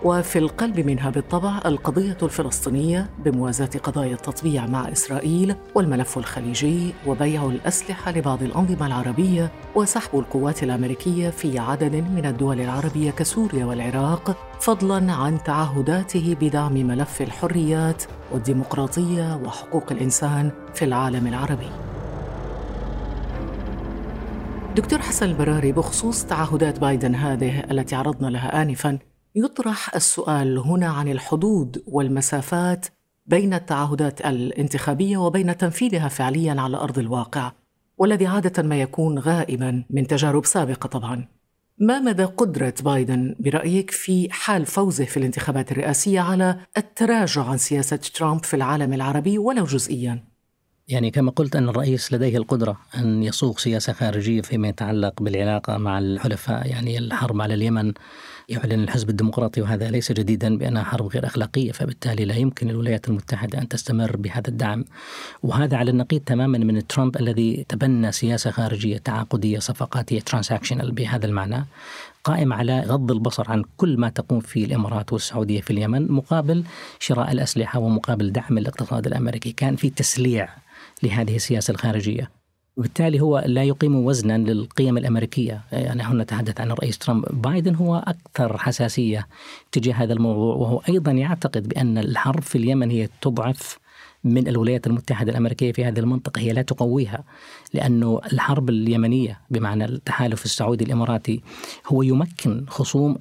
وفي 0.04 0.40
القلب 0.40 0.80
منها 0.80 1.10
بالطبع 1.10 1.62
القضية 1.66 2.18
الفلسطينية 2.24 3.10
بموازاة 3.26 3.70
قضايا 3.84 4.14
التطبيع 4.14 4.66
مع 4.66 4.92
إسرائيل 4.92 5.56
والملف 5.76 6.18
الخليجي 6.18 6.94
وبيع 7.08 7.46
الأسلحة 7.46 8.12
لبعض 8.12 8.44
الأنظمة 8.44 8.88
العربية 8.88 9.52
وسحب 9.76 10.20
القوات 10.20 10.64
الأمريكية 10.64 11.30
في 11.30 11.60
عدد 11.60 11.96
من 11.96 12.26
الدول 12.26 12.62
العربية 12.62 13.12
كسوريا 13.12 13.66
والعراق 13.66 14.38
فضلا 14.60 15.14
عن 15.14 15.44
تعهداته 15.44 16.36
بدعم 16.42 16.74
ملف 16.74 17.22
الحريات 17.22 18.04
والديمقراطية 18.32 19.40
وحقوق 19.46 19.92
الإنسان 19.92 20.52
في 20.74 20.86
العالم 20.86 21.28
العربي. 21.28 21.70
دكتور 24.76 25.00
حسن 25.00 25.26
البراري 25.26 25.72
بخصوص 25.72 26.26
تعهدات 26.26 26.80
بايدن 26.80 27.16
هذه 27.16 27.60
التي 27.60 27.96
عرضنا 27.96 28.28
لها 28.28 28.62
آنفاً 28.62 29.00
يطرح 29.36 29.96
السؤال 29.96 30.58
هنا 30.58 30.88
عن 30.88 31.08
الحدود 31.08 31.84
والمسافات 31.88 32.86
بين 33.26 33.54
التعهدات 33.54 34.26
الانتخابية 34.26 35.18
وبين 35.18 35.58
تنفيذها 35.58 36.08
فعليا 36.08 36.62
على 36.62 36.78
أرض 36.78 37.00
الواقع 37.00 37.52
والذي 37.98 38.28
عادة 38.28 38.64
ما 38.64 38.82
يكون 38.82 39.20
غائبا 39.20 39.84
من 39.90 40.08
تجارب 40.08 40.46
سابقة 40.46 40.88
طبعا. 40.88 41.28
ما 41.80 42.00
مدى 42.00 42.24
قدرة 42.24 42.74
بايدن 42.84 43.36
برأيك 43.40 43.92
في 43.92 44.28
حال 44.32 44.66
فوزه 44.66 45.06
في 45.06 45.18
الانتخابات 45.18 45.72
الرئاسية 45.72 46.20
على 46.20 46.60
التراجع 46.78 47.44
عن 47.44 47.58
سياسة 47.58 47.96
ترامب 47.96 48.44
في 48.44 48.54
العالم 48.54 48.94
العربي 48.94 49.38
ولو 49.38 49.64
جزئيا؟ 49.64 50.24
يعني 50.88 51.12
كما 51.12 51.32
قلت 51.32 51.56
أن 51.56 51.70
الرئيس 51.70 52.14
لديه 52.14 52.38
القدرة 52.38 52.78
أن 52.98 53.24
يصوغ 53.24 53.58
سياسة 53.58 53.94
خارجية 53.94 54.42
فيما 54.42 54.68
يتعلق 54.68 55.22
بالعلاقة 55.22 55.78
مع 55.78 56.00
الحلفاء 56.00 56.68
يعني 56.68 56.98
الحرب 56.98 57.42
على 57.42 57.54
اليمن. 57.54 57.94
يعلن 58.50 58.84
الحزب 58.84 59.10
الديمقراطي 59.10 59.62
وهذا 59.62 59.92
ليس 59.92 60.12
جديدا 60.12 60.58
بأنها 60.58 60.84
حرب 60.84 61.08
غير 61.08 61.26
أخلاقية 61.26 61.72
فبالتالي 61.72 62.26
لا 62.26 62.36
يمكن 62.36 62.70
الولايات 62.70 63.08
المتحدة 63.08 63.60
أن 63.60 63.68
تستمر 63.68 64.18
بهذا 64.18 64.48
الدعم 64.48 64.86
وهذا 65.44 65.78
على 65.78 65.92
النقيض 65.92 66.22
تماما 66.22 66.58
من 66.58 66.88
ترامب 66.88 67.18
الذي 67.18 67.66
تبنى 67.70 68.12
سياسة 68.12 68.52
خارجية 68.52 68.98
تعاقدية 68.98 69.60
صفقاتية 69.60 70.20
ترانساكشنال 70.20 70.92
بهذا 70.92 71.26
المعنى 71.26 71.66
قائم 72.24 72.54
على 72.54 72.80
غض 72.80 73.12
البصر 73.12 73.52
عن 73.52 73.64
كل 73.78 73.98
ما 73.98 74.10
تقوم 74.10 74.40
فيه 74.40 74.66
الإمارات 74.66 75.14
والسعودية 75.14 75.62
في 75.62 75.72
اليمن 75.72 76.12
مقابل 76.12 76.64
شراء 77.00 77.32
الأسلحة 77.32 77.80
ومقابل 77.80 78.32
دعم 78.32 78.58
الاقتصاد 78.58 79.08
الأمريكي، 79.08 79.52
كان 79.52 79.76
في 79.76 79.90
تسليع 79.90 80.50
لهذه 81.04 81.36
السياسة 81.36 81.72
الخارجية. 81.72 82.45
وبالتالي 82.78 83.22
هو 83.22 83.44
لا 83.46 83.64
يقيم 83.64 83.96
وزنا 83.96 84.38
للقيم 84.38 84.98
الأمريكية، 84.98 85.62
يعني 85.72 86.04
هنا 86.04 86.24
نتحدث 86.24 86.62
عن 86.62 86.72
الرئيس 86.72 86.98
ترامب، 86.98 87.42
بايدن 87.42 87.76
هو 87.76 87.96
أكثر 87.96 88.58
حساسية 88.58 89.28
تجاه 89.72 89.94
هذا 89.94 90.14
الموضوع 90.14 90.56
وهو 90.56 90.82
أيضا 90.90 91.12
يعتقد 91.12 91.68
بأن 91.68 91.98
الحرب 91.98 92.42
في 92.42 92.58
اليمن 92.58 92.90
هي 92.90 93.10
تضعف 93.22 93.80
من 94.24 94.48
الولايات 94.48 94.88
المتحدة 94.88 95.32
الأمريكية 95.32 95.72
في 95.72 95.86
هذه 95.86 96.00
المنطقة. 96.00 96.40
هي 96.40 96.54
لا 96.54 96.62
تقويها 96.62 97.24
لأنه 97.74 98.22
الحرب 98.34 98.70
اليمنية 98.70 99.40
بمعنى 99.50 99.86
التحالف 99.86 100.46
السعودي 100.46 100.86
الإماراتي 100.86 101.42
هو 101.88 102.02
يمكن 102.02 102.66
خصوم 102.68 103.18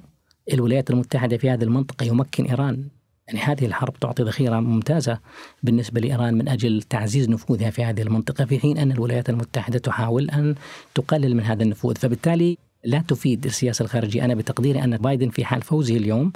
الولايات 0.53 0.89
المتحدة 0.89 1.37
في 1.37 1.49
هذه 1.49 1.63
المنطقة 1.63 2.03
يمكن 2.03 2.45
إيران. 2.45 2.87
يعني 3.27 3.39
هذه 3.39 3.65
الحرب 3.65 3.99
تعطي 3.99 4.23
ذخيرة 4.23 4.59
ممتازة 4.59 5.19
بالنسبة 5.63 6.01
لإيران 6.01 6.33
من 6.33 6.49
أجل 6.49 6.81
تعزيز 6.81 7.29
نفوذها 7.29 7.69
في 7.69 7.83
هذه 7.83 8.01
المنطقة 8.01 8.45
في 8.45 8.59
حين 8.59 8.77
أن 8.77 8.91
الولايات 8.91 9.29
المتحدة 9.29 9.79
تحاول 9.79 10.29
أن 10.29 10.55
تقلل 10.95 11.35
من 11.35 11.43
هذا 11.43 11.63
النفوذ. 11.63 11.95
فبالتالي 11.95 12.57
لا 12.83 13.03
تفيد 13.07 13.45
السياسة 13.45 13.83
الخارجية. 13.83 14.25
أنا 14.25 14.35
بتقديري 14.35 14.83
أن 14.83 14.97
بايدن 14.97 15.29
في 15.29 15.45
حال 15.45 15.61
فوزه 15.61 15.97
اليوم 15.97 16.31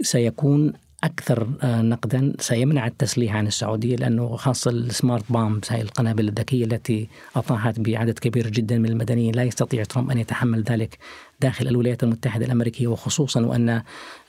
سيكون 0.00 0.72
أكثر 1.04 1.48
آه، 1.62 1.82
نقدا 1.82 2.32
سيمنع 2.38 2.86
التسليح 2.86 3.36
عن 3.36 3.46
السعودية 3.46 3.96
لأنه 3.96 4.36
خاصة 4.36 4.70
السمارت 4.70 5.32
بامبس 5.32 5.72
هاي 5.72 5.80
القنابل 5.80 6.28
الذكية 6.28 6.64
التي 6.64 7.08
أطاحت 7.36 7.80
بعدد 7.80 8.18
كبير 8.18 8.48
جدا 8.50 8.78
من 8.78 8.88
المدنيين 8.88 9.34
لا 9.34 9.42
يستطيع 9.42 9.84
ترامب 9.84 10.10
أن 10.10 10.18
يتحمل 10.18 10.62
ذلك 10.62 10.98
داخل 11.40 11.68
الولايات 11.68 12.02
المتحدة 12.02 12.46
الأمريكية 12.46 12.86
وخصوصا 12.86 13.40
وأن 13.40 13.82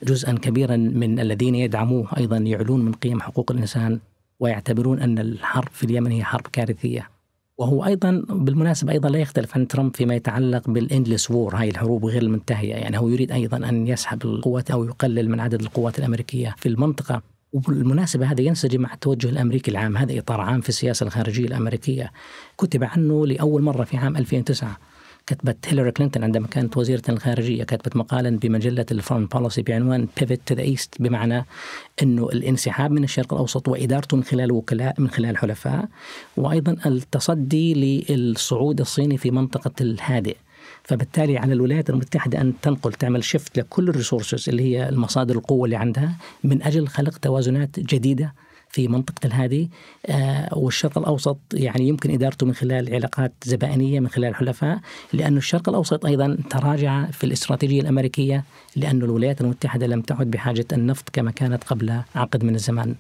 جزءا 0.04 0.34
كبيرا 0.34 0.76
من 0.78 1.20
الذين 1.20 1.56
يدعموه 1.56 2.08
أيضا 2.18 2.38
يعلون 2.38 2.86
من 2.86 2.94
قيم 2.94 3.22
حقوق 3.22 3.52
الإنسان 3.52 4.00
ويعتبرون 4.40 5.00
أن 5.00 5.20
الحرب 5.20 5.70
في 5.72 5.84
اليمن 5.84 6.12
هي 6.12 6.24
حرب 6.24 6.48
كارثية. 6.54 7.15
وهو 7.58 7.86
أيضا 7.86 8.24
بالمناسبة 8.30 8.92
أيضا 8.92 9.10
لا 9.10 9.20
يختلف 9.20 9.58
عن 9.58 9.68
ترامب 9.68 9.96
فيما 9.96 10.16
يتعلق 10.16 10.70
بالإندلس 10.70 11.32
وور 11.32 11.56
هاي 11.56 11.70
الحروب 11.70 12.06
غير 12.06 12.22
المنتهيه 12.22 12.74
يعني 12.74 13.00
هو 13.00 13.10
يريد 13.10 13.32
أيضا 13.32 13.58
أن 13.58 13.88
يسحب 13.88 14.26
القوات 14.26 14.72
أو 14.72 14.86
يقلل 14.86 15.30
من 15.30 15.40
عدد 15.40 15.62
القوات 15.62 16.00
الأمريكية 16.00 16.56
في 16.58 16.70
المنطقة. 16.70 17.22
وبالمناسبة 17.54 18.32
هذا 18.32 18.42
ينسجم 18.42 18.82
مع 18.82 18.94
التوجه 18.94 19.30
الأمريكي 19.30 19.72
العام 19.72 19.98
هذا 19.98 20.20
إطار 20.20 20.42
عام 20.42 20.62
في 20.62 20.70
السياسة 20.70 21.06
الخارجية 21.06 21.46
الأمريكية. 21.46 22.12
كتب 22.58 22.84
عنه 22.84 23.28
لأول 23.28 23.62
مرة 23.62 23.84
في 23.84 23.98
عام 23.98 24.18
2009 24.18 24.78
كتبت 25.28 25.58
هيلاري 25.68 25.92
كلينتون 25.92 26.24
عندما 26.24 26.48
كانت 26.48 26.78
وزيرة 26.78 27.02
الخارجية 27.10 27.64
كتبت 27.64 27.96
مقالا 27.96 28.30
بمجلة 28.40 28.86
ال 28.92 28.96
Foreign 28.96 29.26
Policy 29.26 29.62
بعنوان 29.62 30.08
pivot 30.20 30.40
to 30.46 30.56
the 30.56 30.62
East 30.62 30.96
بمعنى 31.00 31.46
إنه 32.04 32.30
الانسحاب 32.30 32.92
من 32.92 33.04
الشرق 33.04 33.34
الأوسط 33.34 33.68
وإدارته 33.68 34.18
من 34.18 34.24
خلال 34.24 34.52
وكلاء 34.52 35.02
من 35.02 35.10
خلال 35.10 35.38
حلفاء 35.38 35.88
وأيضا 36.38 36.78
التصدي 36.86 37.74
للصعود 38.10 38.80
الصيني 38.80 39.18
في 39.18 39.32
منطقة 39.32 39.72
الهادئ. 39.82 40.36
فبالتالي 40.84 41.38
على 41.38 41.54
الولايات 41.54 41.90
المتحدة 41.90 42.42
أن 42.42 42.54
تنقل 42.62 42.94
تعمل 42.94 43.24
shift 43.24 43.58
لكل 43.58 43.90
ال 43.90 43.96
resources 43.96 44.50
اللي 44.50 44.64
هي 44.64 44.90
المصادر 44.90 45.36
القوة 45.36 45.66
اللي 45.66 45.76
عندها 45.76 46.16
من 46.44 46.64
أجل 46.64 46.88
خلق 46.88 47.18
توازنات 47.18 47.80
جديدة 47.80 48.34
في 48.76 48.88
منطقة 48.88 49.26
الهادي 49.26 49.70
آه، 50.06 50.58
والشرق 50.58 50.98
الأوسط 50.98 51.38
يعني 51.54 51.88
يمكن 51.88 52.12
إدارته 52.12 52.46
من 52.46 52.54
خلال 52.54 52.94
علاقات 52.94 53.34
زبائنية 53.44 54.00
من 54.00 54.08
خلال 54.08 54.36
حلفاء 54.36 54.80
لأن 55.14 55.38
الشرق 55.38 55.70
الأوسط 55.70 56.06
أيضا 56.06 56.38
تراجع 56.50 57.06
في 57.06 57.24
الاستراتيجية 57.24 57.82
الأمريكية 57.82 58.44
لأن 58.76 59.02
الولايات 59.04 59.42
المتحدة 59.42 59.88
لم 59.88 60.02
تعد 60.02 60.32
بحاجة 60.32 60.66
النفط 60.74 61.10
كما 61.10 61.32
كانت 61.32 61.64
قبل 61.64 62.02
عقد 62.16 62.44
من 62.44 62.56
الزمان 62.56 62.96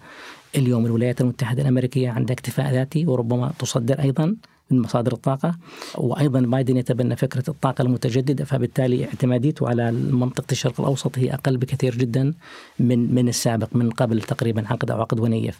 اليوم 0.55 0.85
الولايات 0.85 1.21
المتحدة 1.21 1.61
الأمريكية 1.61 2.09
عندها 2.09 2.33
اكتفاء 2.33 2.71
ذاتي 2.71 3.05
وربما 3.05 3.53
تصدر 3.59 3.99
أيضا. 3.99 4.35
من 4.71 4.81
مصادر 4.81 5.13
الطاقة 5.13 5.55
وأيضا 5.95 6.39
بايدن 6.39 6.77
يتبنى 6.77 7.15
فكرة 7.15 7.43
الطاقة 7.47 7.81
المتجددة 7.81 8.45
فبالتالي 8.45 9.05
اعتماديته 9.05 9.69
على 9.69 9.91
منطقة 9.91 10.45
الشرق 10.51 10.81
الأوسط 10.81 11.17
هي 11.17 11.33
أقل 11.33 11.57
بكثير 11.57 11.95
جدا 11.95 12.33
من 12.79 13.15
من 13.15 13.27
السابق 13.27 13.67
من 13.71 13.89
قبل 13.89 14.21
تقريبا 14.21 14.67
عقد 14.67 14.91
أو 14.91 15.01
عقد 15.01 15.19
ونيف. 15.19 15.59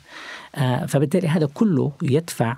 آه، 0.55 0.85
فبالتالي 0.85 1.27
هذا 1.27 1.45
كله 1.53 1.91
يدفع 2.01 2.57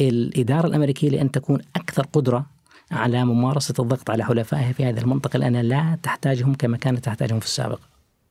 الإدارة 0.00 0.66
الأمريكية 0.66 1.08
لأن 1.08 1.30
تكون 1.30 1.60
أكثر 1.76 2.06
قدرة 2.12 2.46
على 2.90 3.24
ممارسة 3.24 3.74
الضغط 3.78 4.10
على 4.10 4.24
حلفائها 4.24 4.72
في 4.72 4.84
هذه 4.84 4.98
المنطقة 4.98 5.38
لأنها 5.38 5.62
لا 5.62 5.98
تحتاجهم 6.02 6.54
كما 6.54 6.76
كانت 6.76 7.04
تحتاجهم 7.04 7.40
في 7.40 7.46
السابق. 7.46 7.80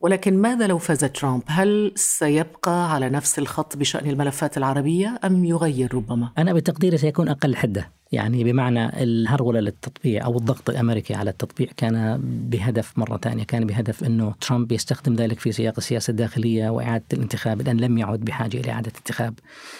ولكن 0.06 0.38
ماذا 0.38 0.66
لو 0.66 0.78
فاز 0.78 0.98
ترامب؟ 0.98 1.42
هل 1.46 1.92
سيبقى 1.94 2.92
على 2.92 3.08
نفس 3.10 3.38
الخط 3.38 3.76
بشأن 3.76 4.10
الملفات 4.10 4.56
العربية 4.56 5.18
أم 5.24 5.44
يغير 5.44 5.94
ربما؟ 5.94 6.30
أنا 6.38 6.52
بتقديري 6.52 6.98
سيكون 6.98 7.28
أقل 7.28 7.56
حدة 7.56 7.92
يعني 8.12 8.44
بمعنى 8.44 9.02
الهرولة 9.02 9.60
للتطبيع 9.60 10.24
أو 10.24 10.36
الضغط 10.38 10.70
الأمريكي 10.70 11.14
على 11.14 11.30
التطبيع 11.30 11.68
كان 11.76 12.20
بهدف 12.22 12.98
مرة 12.98 13.16
ثانية 13.16 13.44
كان 13.44 13.66
بهدف 13.66 14.04
أنه 14.04 14.34
ترامب 14.40 14.72
يستخدم 14.72 15.14
ذلك 15.14 15.40
في 15.40 15.52
سياق 15.52 15.74
السياسة 15.78 16.10
الداخلية 16.10 16.68
وإعادة 16.68 17.04
الانتخاب 17.12 17.62
لأن 17.62 17.76
لم 17.76 17.98
يعد 17.98 18.20
بحاجة 18.20 18.56
إلى 18.56 18.72
إعادة 18.72 18.92
انتخاب 18.98 19.34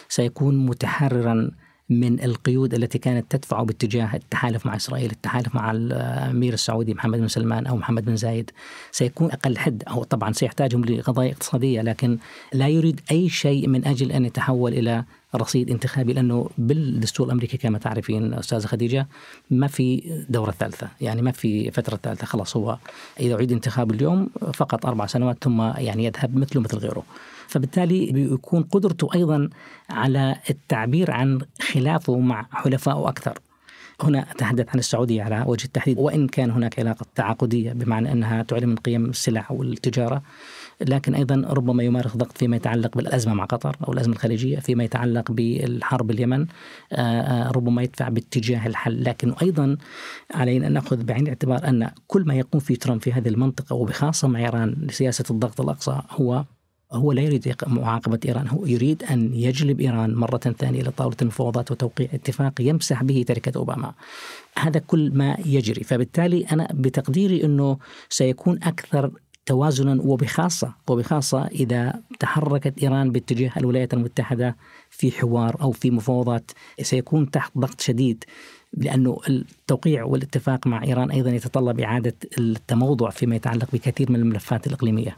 سيكون 0.09 0.67
متحررا 0.67 1.51
من 1.91 2.23
القيود 2.25 2.75
التي 2.75 2.99
كانت 2.99 3.37
تدفعه 3.37 3.65
باتجاه 3.65 4.15
التحالف 4.15 4.67
مع 4.67 4.77
إسرائيل، 4.77 5.11
التحالف 5.11 5.55
مع 5.55 5.71
الأمير 5.71 6.53
السعودي 6.53 6.95
محمد 6.95 7.19
بن 7.19 7.29
سلمان 7.29 7.67
أو 7.67 7.77
محمد 7.77 8.05
بن 8.05 8.17
زايد. 8.17 8.51
سيكون 8.91 9.31
أقل 9.31 9.59
حد. 9.59 9.83
أو 9.89 10.05
طبعا 10.05 10.33
سيحتاجهم 10.33 10.85
لقضايا 10.85 11.33
اقتصادية 11.33 11.83
لكن 11.83 12.19
لا 12.53 12.69
يريد 12.69 13.01
أي 13.11 13.29
شيء 13.29 13.69
من 13.69 13.87
أجل 13.87 14.13
أن 14.13 14.25
يتحول 14.25 14.73
إلى 14.73 15.05
رصيد 15.37 15.71
انتخابي 15.71 16.13
لأنه 16.13 16.51
بالدستور 16.59 17.27
الأمريكي 17.27 17.57
كما 17.57 17.79
تعرفين 17.79 18.35
أستاذة 18.35 18.67
خديجة 18.67 19.07
ما 19.51 19.67
في 19.67 20.03
دورة 20.29 20.51
ثالثة، 20.51 20.89
يعني 21.01 21.23
ما 21.23 21.33
في 21.33 21.71
فترة 21.71 21.97
ثالثة 22.03 22.27
خلاص 22.27 22.57
هو 22.57 22.79
إذا 23.21 23.37
عيد 23.37 23.53
انتخاب 23.53 23.91
اليوم 23.91 24.31
فقط 24.55 24.87
أربع 24.87 25.07
سنوات 25.07 25.45
ثم 25.45 25.61
يعني 25.61 26.05
يذهب 26.05 26.37
مثله 26.37 26.63
مثل 26.63 26.77
غيره. 26.77 27.03
فبالتالي 27.49 28.13
بيكون 28.13 28.63
قدرته 28.63 29.09
أيضا 29.15 29.49
على 29.91 30.37
التعبير 30.51 31.11
عن 31.11 31.41
خلافه 31.73 32.19
مع 32.19 32.47
حلفائه 32.53 33.09
أكثر. 33.09 33.39
هنا 34.01 34.31
أتحدث 34.31 34.69
عن 34.69 34.79
السعودية 34.79 35.23
على 35.23 35.45
وجه 35.47 35.65
التحديد 35.65 35.99
وإن 35.99 36.29
كان 36.29 36.51
هناك 36.51 36.79
علاقة 36.79 37.07
تعاقدية 37.15 37.73
بمعنى 37.73 38.13
أنها 38.13 38.43
تعلن 38.43 38.69
من 38.69 38.77
قيم 38.77 39.05
السلع 39.05 39.47
والتجارة 39.51 40.23
لكن 40.81 41.15
أيضا 41.15 41.35
ربما 41.35 41.83
يمارس 41.83 42.17
ضغط 42.17 42.39
فيما 42.39 42.57
يتعلق 42.57 42.97
بالأزمة 42.97 43.35
مع 43.35 43.45
قطر 43.45 43.77
أو 43.89 43.93
الأزمة 43.93 44.15
الخليجية، 44.15 44.59
فيما 44.59 44.85
يتعلق 44.85 45.33
بالحرب 45.33 46.11
اليمن 46.11 46.47
آه، 46.93 47.01
آه، 47.21 47.51
ربما 47.51 47.83
يدفع 47.83 48.09
باتجاه 48.09 48.67
الحل، 48.67 49.05
لكن 49.05 49.35
أيضا 49.43 49.77
علينا 50.35 50.67
أن 50.67 50.73
نأخذ 50.73 51.05
بعين 51.05 51.23
الاعتبار 51.23 51.69
أن 51.69 51.91
كل 52.07 52.25
ما 52.27 52.35
يقوم 52.35 52.61
فيه 52.61 52.75
ترامب 52.77 53.03
في 53.03 53.13
هذه 53.13 53.29
المنطقة 53.29 53.75
وبخاصة 53.75 54.29
مع 54.29 54.39
إيران 54.39 54.77
لسياسة 54.81 55.25
الضغط 55.31 55.61
الأقصى 55.61 56.01
هو 56.11 56.45
هو 56.93 57.13
لا 57.13 57.23
يريد 57.23 57.55
معاقبة 57.67 58.21
إيران 58.27 58.49
هو 58.49 58.67
يريد 58.67 59.03
أن 59.03 59.35
يجلب 59.35 59.81
إيران 59.81 60.15
مرة 60.15 60.39
ثانية 60.39 60.81
إلى 60.81 60.91
طاولة 60.91 61.17
المفاوضات 61.23 61.71
وتوقيع 61.71 62.09
اتفاق 62.15 62.53
يمسح 62.61 63.03
به 63.03 63.25
تركة 63.29 63.59
أوباما. 63.59 63.95
هذا 64.59 64.81
كل 64.81 65.11
ما 65.15 65.37
يجري. 65.47 65.85
فبالتالي 65.85 66.45
أنا 66.45 66.69
بتقديري 66.75 67.45
أنه 67.45 67.79
سيكون 68.09 68.59
أكثر 68.63 69.11
توازنا 69.47 70.03
وبخاصة 70.03 70.75
وبخاصة 70.89 71.47
إذا 71.47 72.01
تحركت 72.21 72.83
إيران 72.83 73.13
باتجاه 73.13 73.51
الولايات 73.57 73.95
المتحدة 73.95 74.57
في 74.91 75.13
حوار 75.13 75.57
أو 75.61 75.73
في 75.73 75.91
مفاوضات 75.91 76.51
سيكون 76.83 77.31
تحت 77.31 77.59
ضغط 77.59 77.81
شديد 77.81 78.25
لأنه 78.77 79.21
التوقيع 79.29 80.05
والاتفاق 80.05 80.67
مع 80.67 80.85
إيران 80.85 81.11
أيضا 81.11 81.31
يتطلب 81.31 81.81
إعادة 81.81 82.15
التموضع 82.39 83.11
فيما 83.11 83.37
يتعلق 83.37 83.69
بكثير 83.73 84.13
من 84.13 84.21
الملفات 84.21 84.67
الإقليمية. 84.67 85.17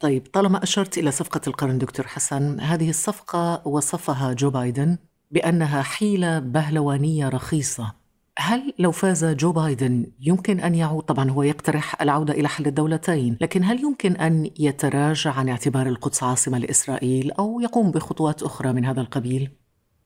طيب 0.00 0.26
طالما 0.32 0.62
أشرت 0.62 0.98
إلى 0.98 1.10
صفقة 1.10 1.40
القرن 1.46 1.78
دكتور 1.78 2.06
حسن 2.06 2.60
هذه 2.60 2.90
الصفقة 2.90 3.62
وصفها 3.68 4.32
جو 4.32 4.50
بايدن 4.50 4.98
بأنها 5.30 5.82
حيلة 5.82 6.38
بهلوانية 6.38 7.28
رخيصة. 7.28 7.97
هل 8.40 8.74
لو 8.78 8.92
فاز 8.92 9.24
جو 9.24 9.52
بايدن 9.52 10.06
يمكن 10.20 10.60
أن 10.60 10.74
يعود 10.74 11.02
طبعا 11.02 11.30
هو 11.30 11.42
يقترح 11.42 12.02
العودة 12.02 12.34
إلى 12.34 12.48
حل 12.48 12.66
الدولتين، 12.66 13.36
لكن 13.40 13.64
هل 13.64 13.80
يمكن 13.80 14.16
أن 14.16 14.50
يتراجع 14.58 15.32
عن 15.32 15.48
اعتبار 15.48 15.86
القدس 15.86 16.22
عاصمة 16.22 16.58
لإسرائيل 16.58 17.32
أو 17.32 17.60
يقوم 17.60 17.90
بخطوات 17.90 18.42
أخرى 18.42 18.72
من 18.72 18.84
هذا 18.84 19.00
القبيل؟ 19.00 19.50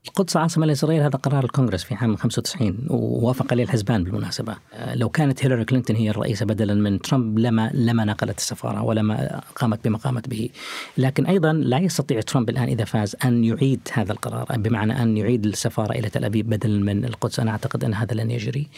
القدس 0.08 0.36
عاصمة 0.36 0.66
لإسرائيل 0.66 1.02
هذا 1.02 1.16
قرار 1.16 1.44
الكونغرس 1.44 1.84
في 1.84 1.94
عام 1.94 2.16
95 2.16 2.86
ووافق 2.90 3.52
عليه 3.52 3.64
الحزبان 3.64 4.04
بالمناسبة. 4.04 4.56
آه، 4.74 4.94
لو 4.94 5.08
كانت 5.08 5.44
هيلاري 5.44 5.64
كلينتون 5.64 5.96
هي 5.96 6.10
الرئيسة 6.10 6.46
بدلا 6.46 6.74
من 6.74 7.00
ترامب 7.00 7.38
لما 7.38 7.70
لما 7.74 8.04
نقلت 8.04 8.38
السفارة 8.38 8.82
ولما 8.82 9.40
قامت 9.56 9.84
بما 9.84 9.98
قامت 9.98 10.28
به. 10.28 10.48
لكن 10.98 11.26
أيضا 11.26 11.52
لا 11.52 11.78
يستطيع 11.78 12.20
ترامب 12.20 12.50
الآن 12.50 12.68
إذا 12.68 12.84
فاز 12.84 13.16
أن 13.24 13.44
يعيد 13.44 13.80
هذا 13.92 14.12
القرار 14.12 14.46
بمعنى 14.58 15.02
أن 15.02 15.16
يعيد 15.16 15.46
السفارة 15.46 15.92
إلى 15.92 16.08
تل 16.08 16.24
أبيب 16.24 16.48
بدلا 16.48 16.84
من 16.84 17.04
القدس. 17.04 17.40
أنا 17.40 17.50
أعتقد 17.50 17.84
أن 17.84 17.94
هذا 17.94 18.14
لن 18.14 18.30
يجري. 18.30 18.68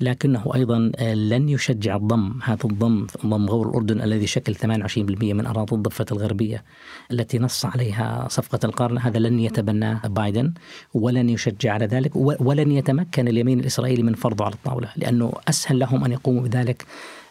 لكنه 0.00 0.52
أيضا 0.54 0.92
آه، 0.96 1.14
لن 1.14 1.48
يشجع 1.48 1.96
الضم 1.96 2.38
هذا 2.42 2.64
الضم 2.64 3.06
ضم 3.26 3.46
غور 3.46 3.68
الأردن 3.68 4.00
الذي 4.02 4.26
شكل 4.26 4.54
28% 4.54 5.34
من 5.34 5.46
أراضي 5.46 5.76
الضفة 5.76 6.06
الغربية 6.12 6.64
التي 7.10 7.38
نص 7.38 7.64
عليها 7.64 8.26
صفقة 8.30 8.60
القرن. 8.64 8.98
هذا 8.98 9.18
لن 9.18 9.40
يتبناه 9.40 10.00
بايدن. 10.06 10.52
ولن 10.94 11.28
يشجع 11.28 11.72
على 11.72 11.86
ذلك 11.86 12.10
ولن 12.16 12.72
يتمكن 12.72 13.28
اليمين 13.28 13.60
الإسرائيلي 13.60 14.02
من 14.02 14.14
فرضه 14.14 14.44
على 14.44 14.54
الطاولة 14.54 14.88
لأنه 14.96 15.32
أسهل 15.48 15.78
لهم 15.78 16.04
أن 16.04 16.12
يقوموا 16.12 16.42
بذلك 16.42 16.84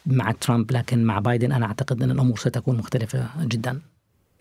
مع 0.06 0.32
ترامب 0.32 0.72
لكن 0.72 1.04
مع 1.04 1.20
بايدن 1.20 1.52
أنا 1.52 1.66
أعتقد 1.66 2.04
أن 2.04 2.12
الأمور 2.12 2.38
ستكون 2.38 2.78
مختلفة 2.78 3.30
جدا. 3.42 3.80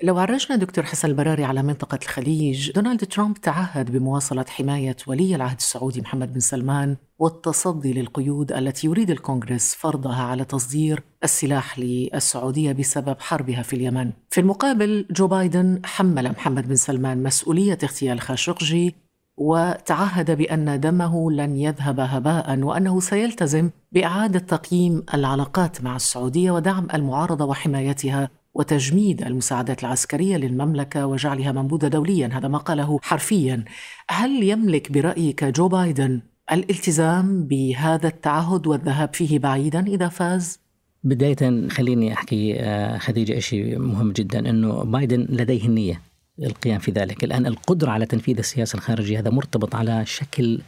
لو 0.02 0.18
عرجنا 0.18 0.56
دكتور 0.56 0.84
حسن 0.84 1.08
البراري 1.08 1.44
على 1.44 1.62
منطقة 1.62 1.98
الخليج 2.02 2.72
دونالد 2.72 3.04
ترامب 3.04 3.38
تعهد 3.38 3.90
بمواصلة 3.90 4.44
حماية 4.48 4.96
ولي 5.06 5.34
العهد 5.34 5.56
السعودي 5.56 6.00
محمد 6.00 6.32
بن 6.32 6.40
سلمان 6.40 6.96
والتصدي 7.18 7.92
للقيود 7.92 8.52
التي 8.52 8.86
يريد 8.86 9.10
الكونغرس 9.10 9.74
فرضها 9.74 10.22
على 10.22 10.44
تصدير 10.44 11.02
السلاح 11.24 11.78
للسعودية 11.78 12.72
بسبب 12.72 13.16
حربها 13.20 13.62
في 13.62 13.76
اليمن. 13.76 14.12
في 14.30 14.40
المقابل 14.40 15.06
جو 15.10 15.26
بايدن 15.26 15.80
حمل 15.84 16.30
محمد 16.30 16.68
بن 16.68 16.76
سلمان 16.76 17.22
مسؤولية 17.22 17.78
اغتيال 17.82 18.20
خاشقجي 18.20 18.94
وتعهد 19.38 20.30
بأن 20.30 20.80
دمه 20.80 21.30
لن 21.30 21.56
يذهب 21.56 22.00
هباء 22.00 22.58
وأنه 22.58 23.00
سيلتزم 23.00 23.70
بإعادة 23.92 24.38
تقييم 24.38 25.04
العلاقات 25.14 25.84
مع 25.84 25.96
السعودية 25.96 26.50
ودعم 26.50 26.88
المعارضة 26.94 27.44
وحمايتها 27.44 28.30
وتجميد 28.58 29.22
المساعدات 29.22 29.80
العسكرية 29.84 30.36
للمملكة 30.36 31.06
وجعلها 31.06 31.52
منبوذة 31.52 31.88
دوليا 31.88 32.30
هذا 32.32 32.48
ما 32.48 32.58
قاله 32.58 32.98
حرفيا. 33.02 33.64
هل 34.10 34.42
يملك 34.42 34.92
برأيك 34.92 35.44
جو 35.44 35.68
بايدن 35.68 36.20
الالتزام 36.52 37.44
بهذا 37.44 38.08
التعهد 38.08 38.66
والذهاب 38.66 39.14
فيه 39.14 39.38
بعيدا 39.38 39.86
إذا 39.86 40.08
فاز؟ 40.08 40.60
بداية 41.04 41.68
خليني 41.68 42.12
أحكي 42.12 42.60
آه، 42.60 42.98
خديجة 42.98 43.38
شيء 43.38 43.78
مهم 43.78 44.12
جدا 44.12 44.50
أنه 44.50 44.84
بايدن 44.84 45.26
لديه 45.30 45.64
النية 45.64 46.00
القيام 46.42 46.78
في 46.78 46.90
ذلك. 46.90 47.24
الآن 47.24 47.46
القدرة 47.46 47.90
على 47.90 48.06
تنفيذ 48.06 48.38
السياسة 48.38 48.76
الخارجية 48.76 49.18
هذا 49.18 49.30
مرتبط 49.30 49.74
على 49.74 50.06
شكل 50.06 50.60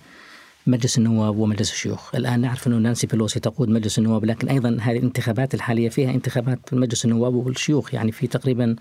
مجلس 0.69 0.99
النواب 0.99 1.39
ومجلس 1.39 1.73
الشيوخ. 1.73 2.15
الآن 2.15 2.41
نعرف 2.41 2.67
أنه 2.67 2.77
نانسي 2.77 3.07
بيلوسي 3.07 3.41
تقود 3.41 3.69
مجلس 3.69 3.99
النواب 3.99 4.25
لكن 4.25 4.49
أيضا 4.49 4.79
هذه 4.81 4.99
الانتخابات 4.99 5.55
الحالية 5.55 5.89
فيها 5.89 6.11
انتخابات 6.11 6.59
مجلس 6.73 7.05
النواب 7.05 7.35
والشيوخ 7.35 7.95
يعني 7.95 8.13
في 8.13 8.27
تقريبا 8.27 8.77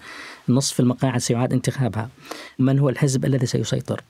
نصف 0.50 0.80
المقاعد 0.80 1.19
سيعاد 1.19 1.54
انتخابها. 1.54 2.10
من 2.60 2.80
هو 2.80 2.89
الحزب 2.89 3.26
الذي 3.26 3.45
سيسيطر؟ 3.45 4.02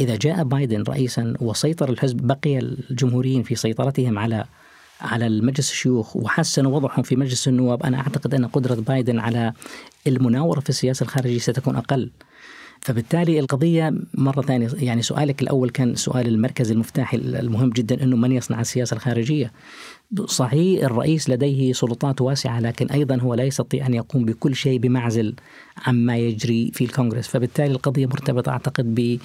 إذا 0.00 0.16
جاء 0.16 0.44
بايدن 0.44 0.82
رئيسا 0.82 1.34
وسيطر 1.40 1.90
الحزب 1.90 2.16
بقي 2.16 2.58
الجمهوريين 2.58 3.42
في 3.42 3.54
سيطرتهم 3.54 4.18
على 4.18 4.44
على 5.00 5.26
المجلس 5.26 5.70
الشيوخ 5.70 6.16
وحسنوا 6.16 6.76
وضعهم 6.76 7.02
في 7.02 7.16
مجلس 7.16 7.48
النواب 7.48 7.82
أنا 7.82 7.96
أعتقد 7.96 8.34
أن 8.34 8.46
قدرة 8.46 8.74
بايدن 8.74 9.18
على 9.18 9.52
المناورة 10.06 10.60
في 10.60 10.68
السياسة 10.68 11.04
الخارجية 11.04 11.38
ستكون 11.38 11.76
أقل. 11.76 12.10
فبالتالي 12.80 13.40
القضية 13.40 13.94
مرة 14.14 14.42
ثانية 14.42 14.68
يعني 14.78 15.02
سؤالك 15.02 15.42
الأول 15.42 15.70
كان 15.70 15.94
سؤال 15.94 16.26
المركز 16.26 16.70
المفتاحي 16.70 17.16
المهم 17.16 17.70
جدا 17.70 18.02
أنه 18.02 18.16
من 18.16 18.32
يصنع 18.32 18.60
السياسة 18.60 18.94
الخارجية. 18.94 19.52
صحيح 20.24 20.84
الرئيس 20.84 21.30
لديه 21.30 21.72
سلطات 21.72 22.20
واسعة 22.20 22.60
لكن 22.60 22.86
أيضا 22.86 23.16
هو 23.16 23.34
لا 23.34 23.44
يستطيع 23.44 23.86
أن 23.86 23.94
يقوم 23.94 24.24
بكل 24.24 24.54
شيء 24.54 24.78
بمعزل 24.78 25.34
عما 25.86 26.16
يجري 26.16 26.70
في 26.74 26.84
الكونغرس. 26.84 27.28
فبالتالي 27.28 27.72
القضية 27.72 28.06
مرتبطة 28.06 28.50
أعتقد 28.50 28.94
ب 28.94 29.18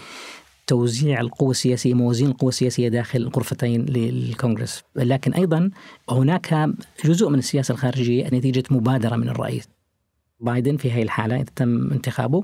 توزيع 0.67 1.21
القوى 1.21 1.51
السياسية 1.51 1.93
موازين 1.93 2.27
القوى 2.27 2.49
السياسية 2.49 2.87
داخل 2.87 3.19
الغرفتين 3.19 3.85
للكونغرس. 3.85 4.83
لكن 4.95 5.33
أيضا 5.33 5.69
هناك 6.09 6.69
جزء 7.05 7.29
من 7.29 7.39
السياسة 7.39 7.71
الخارجية 7.71 8.27
نتيجة 8.27 8.63
مبادرة 8.71 9.15
من 9.15 9.29
الرئيس 9.29 9.67
بايدن 10.39 10.77
في 10.77 10.91
هذه 10.91 11.03
الحالة 11.03 11.35
إذا 11.35 11.45
تم 11.55 11.91
انتخابه. 11.91 12.43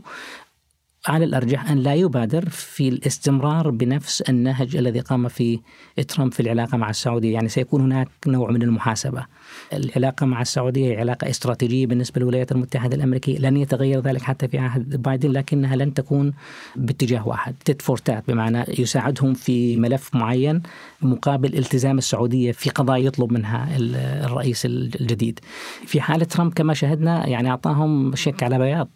على 1.08 1.26
الأرجح 1.26 1.72
أن 1.72 1.78
لا 1.78 1.96
يبادر 1.96 2.50
في 2.50 2.90
الاستمرار 2.90 3.70
بنفس 3.70 4.22
النهج 4.22 4.76
الذي 4.76 5.00
قام 5.00 5.28
فيه 5.28 5.60
ترامب 6.08 6.34
في 6.34 6.40
العلاقة 6.40 6.78
مع 6.78 6.90
السعودية. 6.90 7.34
يعني 7.34 7.50
سيكون 7.50 7.82
هناك 7.82 8.08
نوع 8.28 8.52
من 8.52 8.62
المحاسبة. 8.62 9.26
العلاقة 9.74 10.26
مع 10.26 10.42
السعودية 10.42 10.92
هي 10.92 11.00
علاقة 11.00 11.30
استراتيجية 11.30 11.88
بالنسبة 11.88 12.22
للولايات 12.22 12.52
المتحدة 12.52 12.96
الأمريكية. 12.96 13.40
لن 13.40 13.58
يتغير 13.58 14.00
ذلك 14.00 14.22
حتى 14.22 14.48
في 14.48 14.58
عهد 14.58 15.02
بايدن 15.02 15.32
لكنها 15.32 15.76
لن 15.76 15.94
تكون 15.94 16.34
باتجاه 16.76 17.28
واحد. 17.28 17.56
تيت 17.66 17.82
فورتات 17.82 18.24
بمعنى 18.28 18.66
يساعدهم 18.80 19.34
في 19.34 19.78
ملف 19.78 20.16
معين 20.16 20.62
مقابل 21.02 21.58
التزام 21.58 21.98
السعودية 21.98 22.52
في 22.52 22.70
قضايا 22.70 23.06
يطلب 23.06 23.34
منها 23.34 23.78
الرئيس 24.26 24.66
الجديد. 24.66 25.40
في 25.86 26.02
حالة 26.02 26.26
ترامب 26.26 26.54
كما 26.54 26.74
شاهدنا 26.74 27.28
يعني 27.28 27.50
أعطاهم 27.50 28.16
شيك 28.16 28.44
على 28.44 28.58
بياض. 28.60 28.90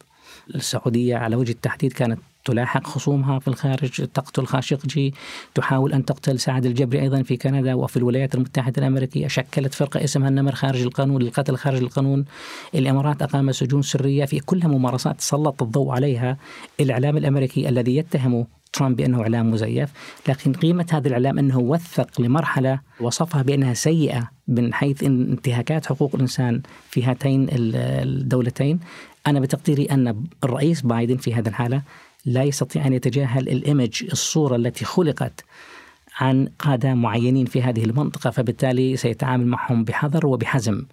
السعودية 0.55 1.15
على 1.15 1.35
وجه 1.35 1.51
التحديد 1.51 1.93
كانت 1.93 2.19
تلاحق 2.45 2.87
خصومها 2.87 3.39
في 3.39 3.47
الخارج 3.47 3.89
تقتل 3.89 4.45
خاشقجي 4.45 5.13
تحاول 5.55 5.93
أن 5.93 6.05
تقتل 6.05 6.39
سعد 6.39 6.65
الجبري 6.65 7.01
أيضا 7.01 7.21
في 7.21 7.37
كندا 7.37 7.73
وفي 7.73 7.97
الولايات 7.97 8.35
المتحدة 8.35 8.81
الأمريكية. 8.81 9.27
شكلت 9.27 9.73
فرقة 9.73 10.03
اسمها 10.03 10.29
النمر 10.29 10.51
خارج 10.51 10.81
القانون 10.81 11.21
للقتل 11.21 11.55
خارج 11.55 11.81
القانون. 11.81 12.25
الإمارات 12.75 13.21
أقام 13.21 13.51
سجون 13.51 13.81
سرية 13.81 14.25
في 14.25 14.39
كلها 14.39 14.67
ممارسات 14.67 15.21
سلط 15.21 15.63
الضوء 15.63 15.91
عليها. 15.91 16.37
الإعلام 16.79 17.17
الأمريكي 17.17 17.69
الذي 17.69 17.95
يتهم 17.95 18.47
ترامب 18.73 18.95
بأنه 18.95 19.21
إعلام 19.21 19.51
مزيف. 19.51 19.91
لكن 20.29 20.53
قيمة 20.53 20.85
هذا 20.91 21.07
الإعلام 21.07 21.39
أنه 21.39 21.59
وثق 21.59 22.21
لمرحلة 22.21 22.79
وصفها 22.99 23.41
بأنها 23.41 23.73
سيئة 23.73 24.29
من 24.47 24.73
حيث 24.73 25.03
انتهاكات 25.03 25.85
حقوق 25.85 26.15
الإنسان 26.15 26.61
في 26.89 27.03
هاتين 27.03 27.47
الدولتين. 27.51 28.79
أنا 29.27 29.39
بتقديري 29.39 29.85
أن 29.85 30.25
الرئيس 30.43 30.81
بايدن 30.81 31.17
في 31.17 31.33
هذا 31.33 31.49
الحالة 31.49 31.81
لا 32.25 32.43
يستطيع 32.43 32.87
أن 32.87 32.93
يتجاهل 32.93 33.49
الإيمج 33.49 34.03
الصورة 34.11 34.55
التي 34.55 34.85
خلقت 34.85 35.45
عن 36.19 36.47
قادة 36.59 36.93
معينين 36.93 37.45
في 37.45 37.61
هذه 37.61 37.83
المنطقة 37.83 38.29
فبالتالي 38.29 38.97
سيتعامل 38.97 39.47
معهم 39.47 39.83
بحذر 39.83 40.25
وبحزم 40.25 40.85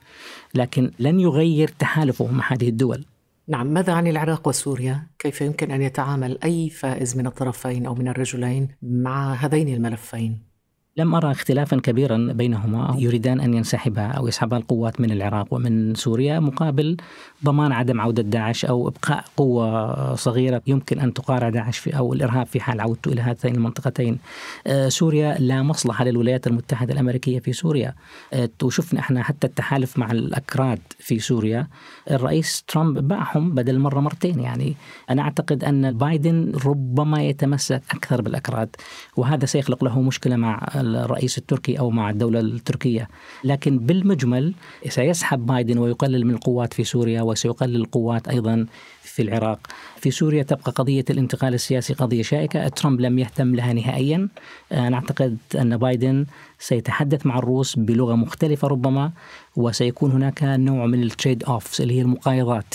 لكن 0.55 0.90
لن 0.99 1.21
يغير 1.21 1.69
تحالفه 1.79 2.27
مع 2.33 2.53
هذه 2.53 2.69
الدول 2.69 3.05
نعم 3.49 3.66
ماذا 3.66 3.93
عن 3.93 4.07
العراق 4.07 4.49
وسوريا؟ 4.49 5.07
كيف 5.19 5.40
يمكن 5.40 5.71
أن 5.71 5.83
يتعامل 5.83 6.38
أي 6.45 6.71
فائز 6.71 7.16
من 7.16 7.27
الطرفين 7.27 7.87
أو 7.87 7.95
من 7.95 8.09
الرجلين 8.09 8.69
مع 8.83 9.33
هذين 9.33 9.69
الملفين؟ 9.69 10.49
لم 10.96 11.14
أرى 11.14 11.31
اختلافا 11.31 11.76
كبيرا 11.76 12.33
بينهما. 12.33 12.96
يريدان 12.98 13.40
أن 13.40 13.55
ينسحبا 13.55 14.07
أو 14.07 14.29
يسحبا 14.29 14.57
القوات 14.57 15.00
من 15.00 15.11
العراق 15.11 15.55
ومن 15.55 15.94
سوريا 15.94 16.40
مقابل 16.40 16.96
ضمان 17.44 17.72
عدم 17.72 18.00
عودة 18.00 18.22
داعش 18.22 18.64
أو 18.64 18.88
إبقاء 18.88 19.24
قوة 19.37 20.14
صغيرة 20.14 20.62
يمكن 20.66 21.00
أن 21.00 21.14
تقارع 21.14 21.48
داعش 21.48 21.79
في 21.79 21.96
أو 21.96 22.12
الإرهاب 22.12 22.46
في 22.46 22.61
حال 22.61 22.81
عودته 22.81 23.12
إلى 23.12 23.20
هاتين 23.20 23.55
المنطقتين. 23.55 24.18
آه، 24.66 24.88
سوريا 24.88 25.37
لا 25.38 25.62
مصلحة 25.62 26.05
للولايات 26.05 26.46
المتحدة 26.46 26.92
الأمريكية 26.92 27.38
في 27.38 27.53
سوريا. 27.53 27.94
آه، 28.33 28.50
وشفنا 28.62 29.00
إحنا 29.00 29.22
حتى 29.22 29.46
التحالف 29.46 29.98
مع 29.98 30.11
الأكراد 30.11 30.79
في 30.98 31.18
سوريا. 31.18 31.66
الرئيس 32.11 32.64
ترامب 32.68 33.09
باعهم 33.09 33.55
بدل 33.55 33.79
مرة 33.79 34.00
مرتين. 34.00 34.40
يعني 34.40 34.74
أنا 35.11 35.22
أعتقد 35.22 35.64
أن 35.64 35.98
بايدن 35.98 36.53
ربما 36.66 37.22
يتمسك 37.22 37.83
أكثر 37.90 38.22
بالأكراد 38.22 38.76
وهذا 39.16 39.46
سيخلق 39.46 39.85
له 39.85 40.03
مشكلة 40.03 40.37
مع 40.37 40.68
الرئيس 40.81 41.38
التركي 41.38 41.79
أو 41.79 41.90
مع 41.90 42.11
الدولة 42.11 42.40
التركية. 42.40 43.09
لكن 43.45 43.79
بالمجمل 43.79 44.55
سيسحب 44.88 45.47
بايدن 45.47 45.79
ويقلل 45.79 46.27
من 46.27 46.35
القوات 46.35 46.75
في 46.75 46.85
سوريا 46.85 47.23
وسيقلل 47.23 47.77
القوات 47.77 48.29
أيضا 48.29 48.66
في 49.11 49.23
العراق. 49.23 49.59
في 49.96 50.11
سوريا 50.11 50.42
تبقى 50.42 50.73
قضية 50.73 51.05
الانتقال 51.11 51.55
السياسي 51.55 51.94
قضية 51.94 52.23
شائكة. 52.23 52.68
ترامب 52.68 53.01
لم 53.01 53.18
يهتم 53.18 53.55
لها 53.55 53.73
نهائيا. 53.73 54.29
أنا 54.73 54.96
أعتقد 54.96 55.38
أن 55.61 55.77
بايدن 55.77 56.27
سيتحدث 56.59 57.27
مع 57.27 57.38
الروس 57.38 57.77
بلغة 57.79 58.14
مختلفة 58.14 58.68
ربما 58.68 59.12
وسيكون 59.57 60.11
هناك 60.12 60.42
نوع 60.42 60.87
من 60.87 61.03
التريد 61.03 61.44
أوفز 61.44 61.81
اللي 61.81 61.94
هي 61.94 62.03
المقايضات. 62.03 62.75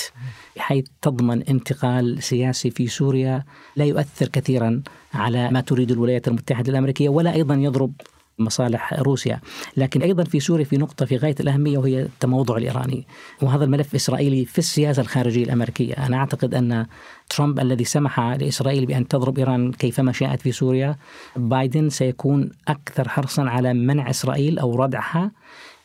بحيث 0.56 0.86
تضمن 1.02 1.44
انتقال 1.44 2.24
سياسي 2.24 2.72
في 2.72 2.88
سوريا 2.88 3.44
لا 3.76 3.86
يؤثر 3.86 4.28
كثيرا 4.28 4.84
على 5.14 5.50
ما 5.50 5.62
تريد 5.62 5.92
الولايات 5.92 6.28
المتحدة 6.28 6.72
الأمريكية 6.72 7.10
ولا 7.10 7.34
أيضا 7.34 7.56
يضرب 7.56 7.92
مصالح 8.40 8.94
روسيا. 8.94 9.40
لكن 9.78 10.02
أيضا 10.02 10.24
في 10.24 10.40
سوريا 10.40 10.66
في 10.66 10.78
نقطة 10.78 11.06
في 11.06 11.18
غاية 11.18 11.36
الأهمية 11.40 11.78
وهي 11.78 12.02
التموضع 12.02 12.58
الإيراني. 12.58 13.08
وهذا 13.42 13.64
الملف 13.64 13.96
إسرائيلي 13.96 14.46
في 14.46 14.58
السياسة 14.58 15.02
الخارجية 15.02 15.44
الأمريكية. 15.44 15.94
أنا 15.94 16.18
أعتقد 16.18 16.56
أن 16.56 16.86
ترامب 17.30 17.60
الذي 17.60 17.84
سمح 17.84 18.20
لإسرائيل 18.20 18.86
بأن 18.86 19.08
تضرب 19.08 19.38
إيران 19.38 19.72
كيفما 19.72 20.12
شاءت 20.12 20.42
في 20.42 20.52
سوريا 20.52 20.96
بايدن 21.36 21.90
سيكون 21.90 22.50
أكثر 22.68 23.10
حرصا 23.10 23.44
على 23.44 23.74
منع 23.74 24.10
إسرائيل 24.10 24.60
أو 24.60 24.76
ردعها 24.76 25.32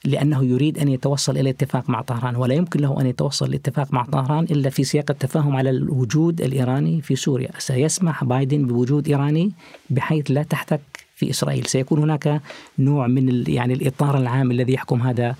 لأنه 0.05 0.45
يريد 0.45 0.79
أن 0.79 0.89
يتوصل 0.89 1.39
إلى 1.39 1.51
اتفاق 1.51 1.91
مع 1.91 2.03
طهران. 2.03 2.37
ولا 2.37 2.55
يمكن 2.55 2.81
له 2.81 3.01
أن 3.01 3.07
يتوصل 3.07 3.51
لاتفاق 3.51 3.93
مع 3.93 4.05
طهران 4.05 4.45
إلا 4.45 4.71
في 4.71 4.85
سياق 4.85 5.11
التفاهم 5.11 5.57
على 5.57 5.71
الوجود 5.71 6.41
الإيراني 6.41 7.03
في 7.03 7.17
سوريا. 7.17 7.51
سيسمح 7.59 8.25
بايدن 8.25 8.67
بوجود 8.67 9.09
إيراني 9.09 9.53
بحيث 9.91 10.31
لا 10.31 10.43
تحتك 10.43 10.81
في 11.21 11.31
إسرائيل 11.31 11.67
سيكون 11.67 11.99
هناك 11.99 12.41
نوع 12.79 13.07
من 13.07 13.45
يعني 13.49 13.75
الإطار 13.75 14.19
العام 14.19 14.51
الذي 14.51 14.73
يحكم 14.73 15.03
هذا 15.03 15.37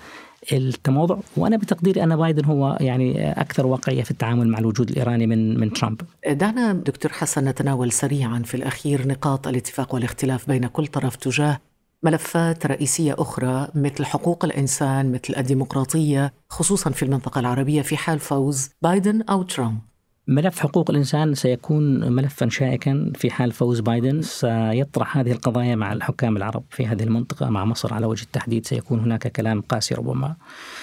التموضع 0.51 1.17
وأنا 1.37 1.57
بتقديري 1.57 2.03
أن 2.03 2.15
بايدن 2.15 2.45
هو 2.45 2.77
يعني 2.81 3.31
أكثر 3.31 3.67
واقعية 3.67 4.03
في 4.03 4.11
التعامل 4.11 4.47
مع 4.47 4.59
الوجود 4.59 4.89
الإيراني 4.89 5.27
من 5.27 5.59
من 5.59 5.73
ترامب. 5.73 6.01
دعنا 6.27 6.73
دكتور 6.73 7.11
حسن 7.11 7.45
نتناول 7.45 7.91
سريعا 7.91 8.39
في 8.45 8.55
الأخير 8.55 9.07
نقاط 9.07 9.47
الاتفاق 9.47 9.93
والاختلاف 9.95 10.47
بين 10.47 10.67
كل 10.67 10.87
طرف 10.87 11.15
تجاه 11.15 11.59
ملفات 12.03 12.65
رئيسية 12.65 13.15
أخرى 13.17 13.67
مثل 13.75 14.05
حقوق 14.05 14.45
الإنسان 14.45 15.11
مثل 15.11 15.33
الديمقراطية 15.37 16.33
خصوصا 16.49 16.89
في 16.89 17.03
المنطقة 17.03 17.39
العربية 17.39 17.81
في 17.81 17.97
حال 17.97 18.19
فوز 18.19 18.69
بايدن 18.81 19.21
أو 19.21 19.43
ترامب. 19.43 19.90
ملف 20.27 20.59
حقوق 20.59 20.89
الإنسان 20.89 21.35
سيكون 21.35 22.11
ملفا 22.11 22.49
شائكا 22.49 23.11
في 23.15 23.31
حال 23.31 23.51
فوز 23.51 23.79
بايدن. 23.79 24.21
سيطرح 24.21 25.17
هذه 25.17 25.31
القضايا 25.31 25.75
مع 25.75 25.93
الحكام 25.93 26.37
العرب 26.37 26.63
في 26.69 26.87
هذه 26.87 27.03
المنطقة 27.03 27.49
مع 27.49 27.65
مصر 27.65 27.93
على 27.93 28.05
وجه 28.05 28.23
التحديد. 28.23 28.65
سيكون 28.65 28.99
هناك 28.99 29.27
كلام 29.27 29.61
قاسي 29.61 29.95
ربما 29.95 30.35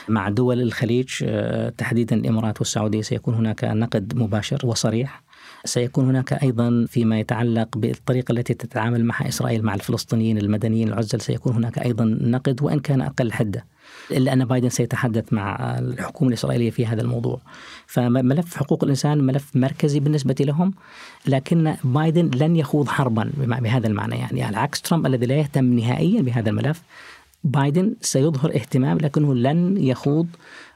مع 0.09 0.29
دول 0.29 0.61
الخليج. 0.63 1.09
آه، 1.23 1.69
تحديدا 1.69 2.17
الإمارات 2.17 2.59
والسعودية 2.59 3.03
سيكون 3.03 3.35
هناك 3.35 3.65
نقد 3.65 4.17
مباشر 4.17 4.67
وصريح. 4.67 5.23
سيكون 5.65 6.09
هناك 6.09 6.33
أيضا 6.33 6.87
فيما 6.89 7.21
يتعلق 7.21 7.79
بالطريقة 7.79 8.33
التي 8.33 8.55
تتعامل 8.55 9.05
مع 9.05 9.29
إسرائيل 9.29 9.63
مع 9.63 9.75
الفلسطينيين 9.75 10.39
المدنيين 10.39 10.89
العزل. 10.89 11.21
سيكون 11.21 11.53
هناك 11.53 11.79
أيضا 11.79 12.05
نقد 12.05 12.63
وإن 12.63 12.81
كان 12.81 13.01
أقل 13.01 13.33
حده. 13.33 13.65
إلا 14.11 14.33
أن 14.33 14.45
بايدن 14.45 14.69
سيتحدث 14.69 15.33
مع 15.33 15.79
الحكومة 15.79 16.29
الإسرائيلية 16.29 16.71
في 16.71 16.87
هذا 16.87 17.03
الموضوع. 17.03 17.41
فملف 17.87 18.57
حقوق 18.57 18.85
الإنسان 18.85 19.19
ملف 19.19 19.57
مركزي 19.57 20.01
بالنسبة 20.01 20.37
لهم 20.41 20.75
لكن 21.27 21.75
بايدن 21.85 22.31
لن 22.35 22.57
يخوض 22.57 22.89
حربا 22.89 23.31
بهذا 23.37 23.87
المعنى 23.87 24.17
يعني 24.19 24.43
على 24.43 24.57
عكس 24.57 24.83
ترامب 24.83 25.07
الذي 25.07 25.27
لا 25.27 25.35
يهتم 25.35 25.65
نهائيا 25.65 26.23
بهذا 26.23 26.51
الملف 26.51 26.83
بايدن 27.45 27.95
سيظهر 28.01 28.55
اهتمام 28.55 28.99
لكنه 28.99 29.35
لن 29.35 29.77
يخوض 29.77 30.27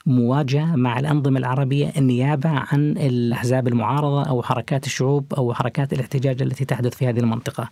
مواجهة 0.07 0.77
مع 0.77 0.99
الأنظمة 0.99 1.39
العربية 1.39 1.93
النيابة 1.97 2.49
عن 2.51 2.91
الأحزاب 2.91 3.69
المعارضة 3.69 4.23
أو 4.23 4.43
حركات 4.43 4.87
الشعوب 4.87 5.35
أو 5.35 5.55
حركات 5.55 5.93
الاحتجاج 5.93 6.43
التي 6.43 6.65
تحدث 6.65 6.95
في 6.95 7.09
هذه 7.09 7.21
المنطقة. 7.21 7.69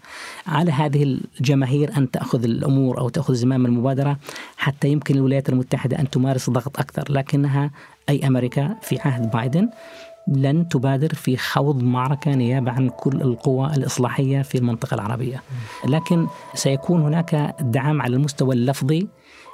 على 0.47 0.73
هذه 0.73 1.19
الجماهير 1.41 1.97
أن 1.97 2.11
تأخذ 2.11 2.45
الأمور 2.45 2.99
أو 2.99 3.09
تأخذ 3.09 3.35
زمام 3.35 3.67
المبادرة 3.67 4.17
حتى 4.57 4.89
يمكن 4.89 5.15
الولايات 5.15 5.49
المتحدة 5.49 5.99
أن 5.99 6.11
تمارس 6.11 6.51
ضغط 6.51 6.79
أكثر 6.79 7.13
لكنها 7.13 7.71
أي 8.09 8.27
أمريكا 8.27 8.77
في 8.83 8.99
عهد 9.01 9.31
بايدن 9.31 9.69
لن 10.29 10.69
تبادر 10.69 11.15
في 11.15 11.37
خوض 11.37 11.83
معركة 11.83 12.35
نيابة 12.35 12.71
عن 12.71 12.89
كل 12.89 13.23
القوى 13.23 13.67
الإصلاحية 13.77 14.43
في 14.43 14.59
المنطقة 14.59 14.95
العربية 14.95 15.43
لكن 15.89 16.27
سيكون 16.55 17.03
هناك 17.03 17.55
دعم 17.61 18.03
على 18.03 18.17
المستوى 18.17 18.55
اللفظي 18.55 19.09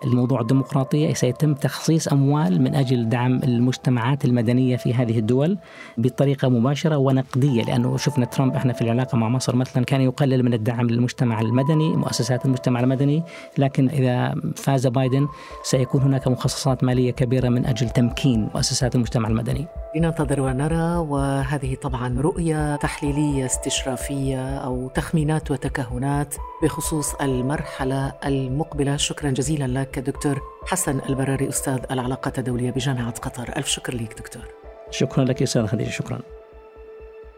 الموضوع 0.06 0.40
الديمقراطية 0.40 1.14
سيتم 1.14 1.54
تخصيص 1.54 2.08
أموال 2.08 2.62
من 2.62 2.74
أجل 2.74 3.08
دعم 3.08 3.40
المجتمعات 3.44 4.24
المدنية 4.24 4.76
في 4.76 4.94
هذه 4.94 5.18
الدول 5.18 5.58
بطريقة 5.98 6.48
مباشرة 6.48 6.96
ونقدية 6.96 7.62
لأنه 7.62 7.96
شفنا 7.96 8.24
ترامب 8.24 8.54
إحنا 8.54 8.72
في 8.72 8.82
العلاقة 8.82 9.18
مع 9.18 9.28
مصر 9.28 9.56
مثلا 9.56 9.84
كان 9.84 10.00
يقلل 10.00 10.42
من 10.42 10.54
الدعم 10.54 10.86
للمجتمع 10.86 11.40
المدني 11.40 11.96
مؤسسات 11.96 12.44
المجتمع 12.44 12.80
المدني 12.80 13.22
لكن 13.58 13.88
إذا 13.88 14.34
فاز 14.56 14.86
بايدن 14.86 15.28
سيكون 15.62 16.02
هناك 16.02 16.28
مخصصات 16.28 16.84
مالية 16.84 17.10
كبيرة 17.10 17.48
من 17.48 17.66
أجل 17.66 17.90
تمكين 17.90 18.48
مؤسسات 18.54 18.94
المجتمع 18.94 19.28
المدني. 19.28 19.66
لننتظر 19.96 20.40
ونرى 20.40 20.96
وهذه 20.96 21.74
طبعا 21.74 22.20
رؤية 22.20 22.76
تحليلية 22.76 23.46
استشرافية 23.46 24.58
أو 24.58 24.88
تخمينات 24.88 25.50
وتكهنات 25.50 26.34
بخصوص 26.62 27.14
المرحلة 27.14 28.12
المقبلة. 28.26 28.96
شكرا 28.96 29.30
جزيلا 29.30 29.80
لك. 29.80 29.95
دكتور 30.00 30.40
حسن 30.66 31.00
البراري 31.08 31.48
أستاذ 31.48 31.78
العلاقات 31.90 32.38
الدولية 32.38 32.70
بجامعة 32.70 33.10
قطر. 33.10 33.56
ألف 33.56 33.66
شكر 33.66 33.94
لك 33.94 34.14
دكتور. 34.18 34.42
شكرا 34.90 35.24
لك 35.24 35.42
أستاذ 35.42 35.66
خديجة 35.66 35.90
شكرا. 35.90 36.20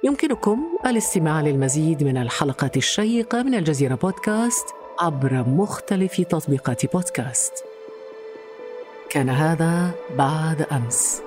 يمكنكم 0.05 0.59
الاستماع 0.87 1.41
للمزيد 1.41 2.03
من 2.03 2.17
الحلقات 2.17 2.77
الشيقة 2.77 3.43
من 3.43 3.55
الجزيرة 3.55 3.95
بودكاست 3.95 4.67
عبر 5.01 5.33
مختلف 5.33 6.21
تطبيقات 6.21 6.93
بودكاست. 6.93 7.53
كان 9.11 9.29
هذا 9.29 9.91
بعد 10.17 10.67
أمس. 10.73 11.23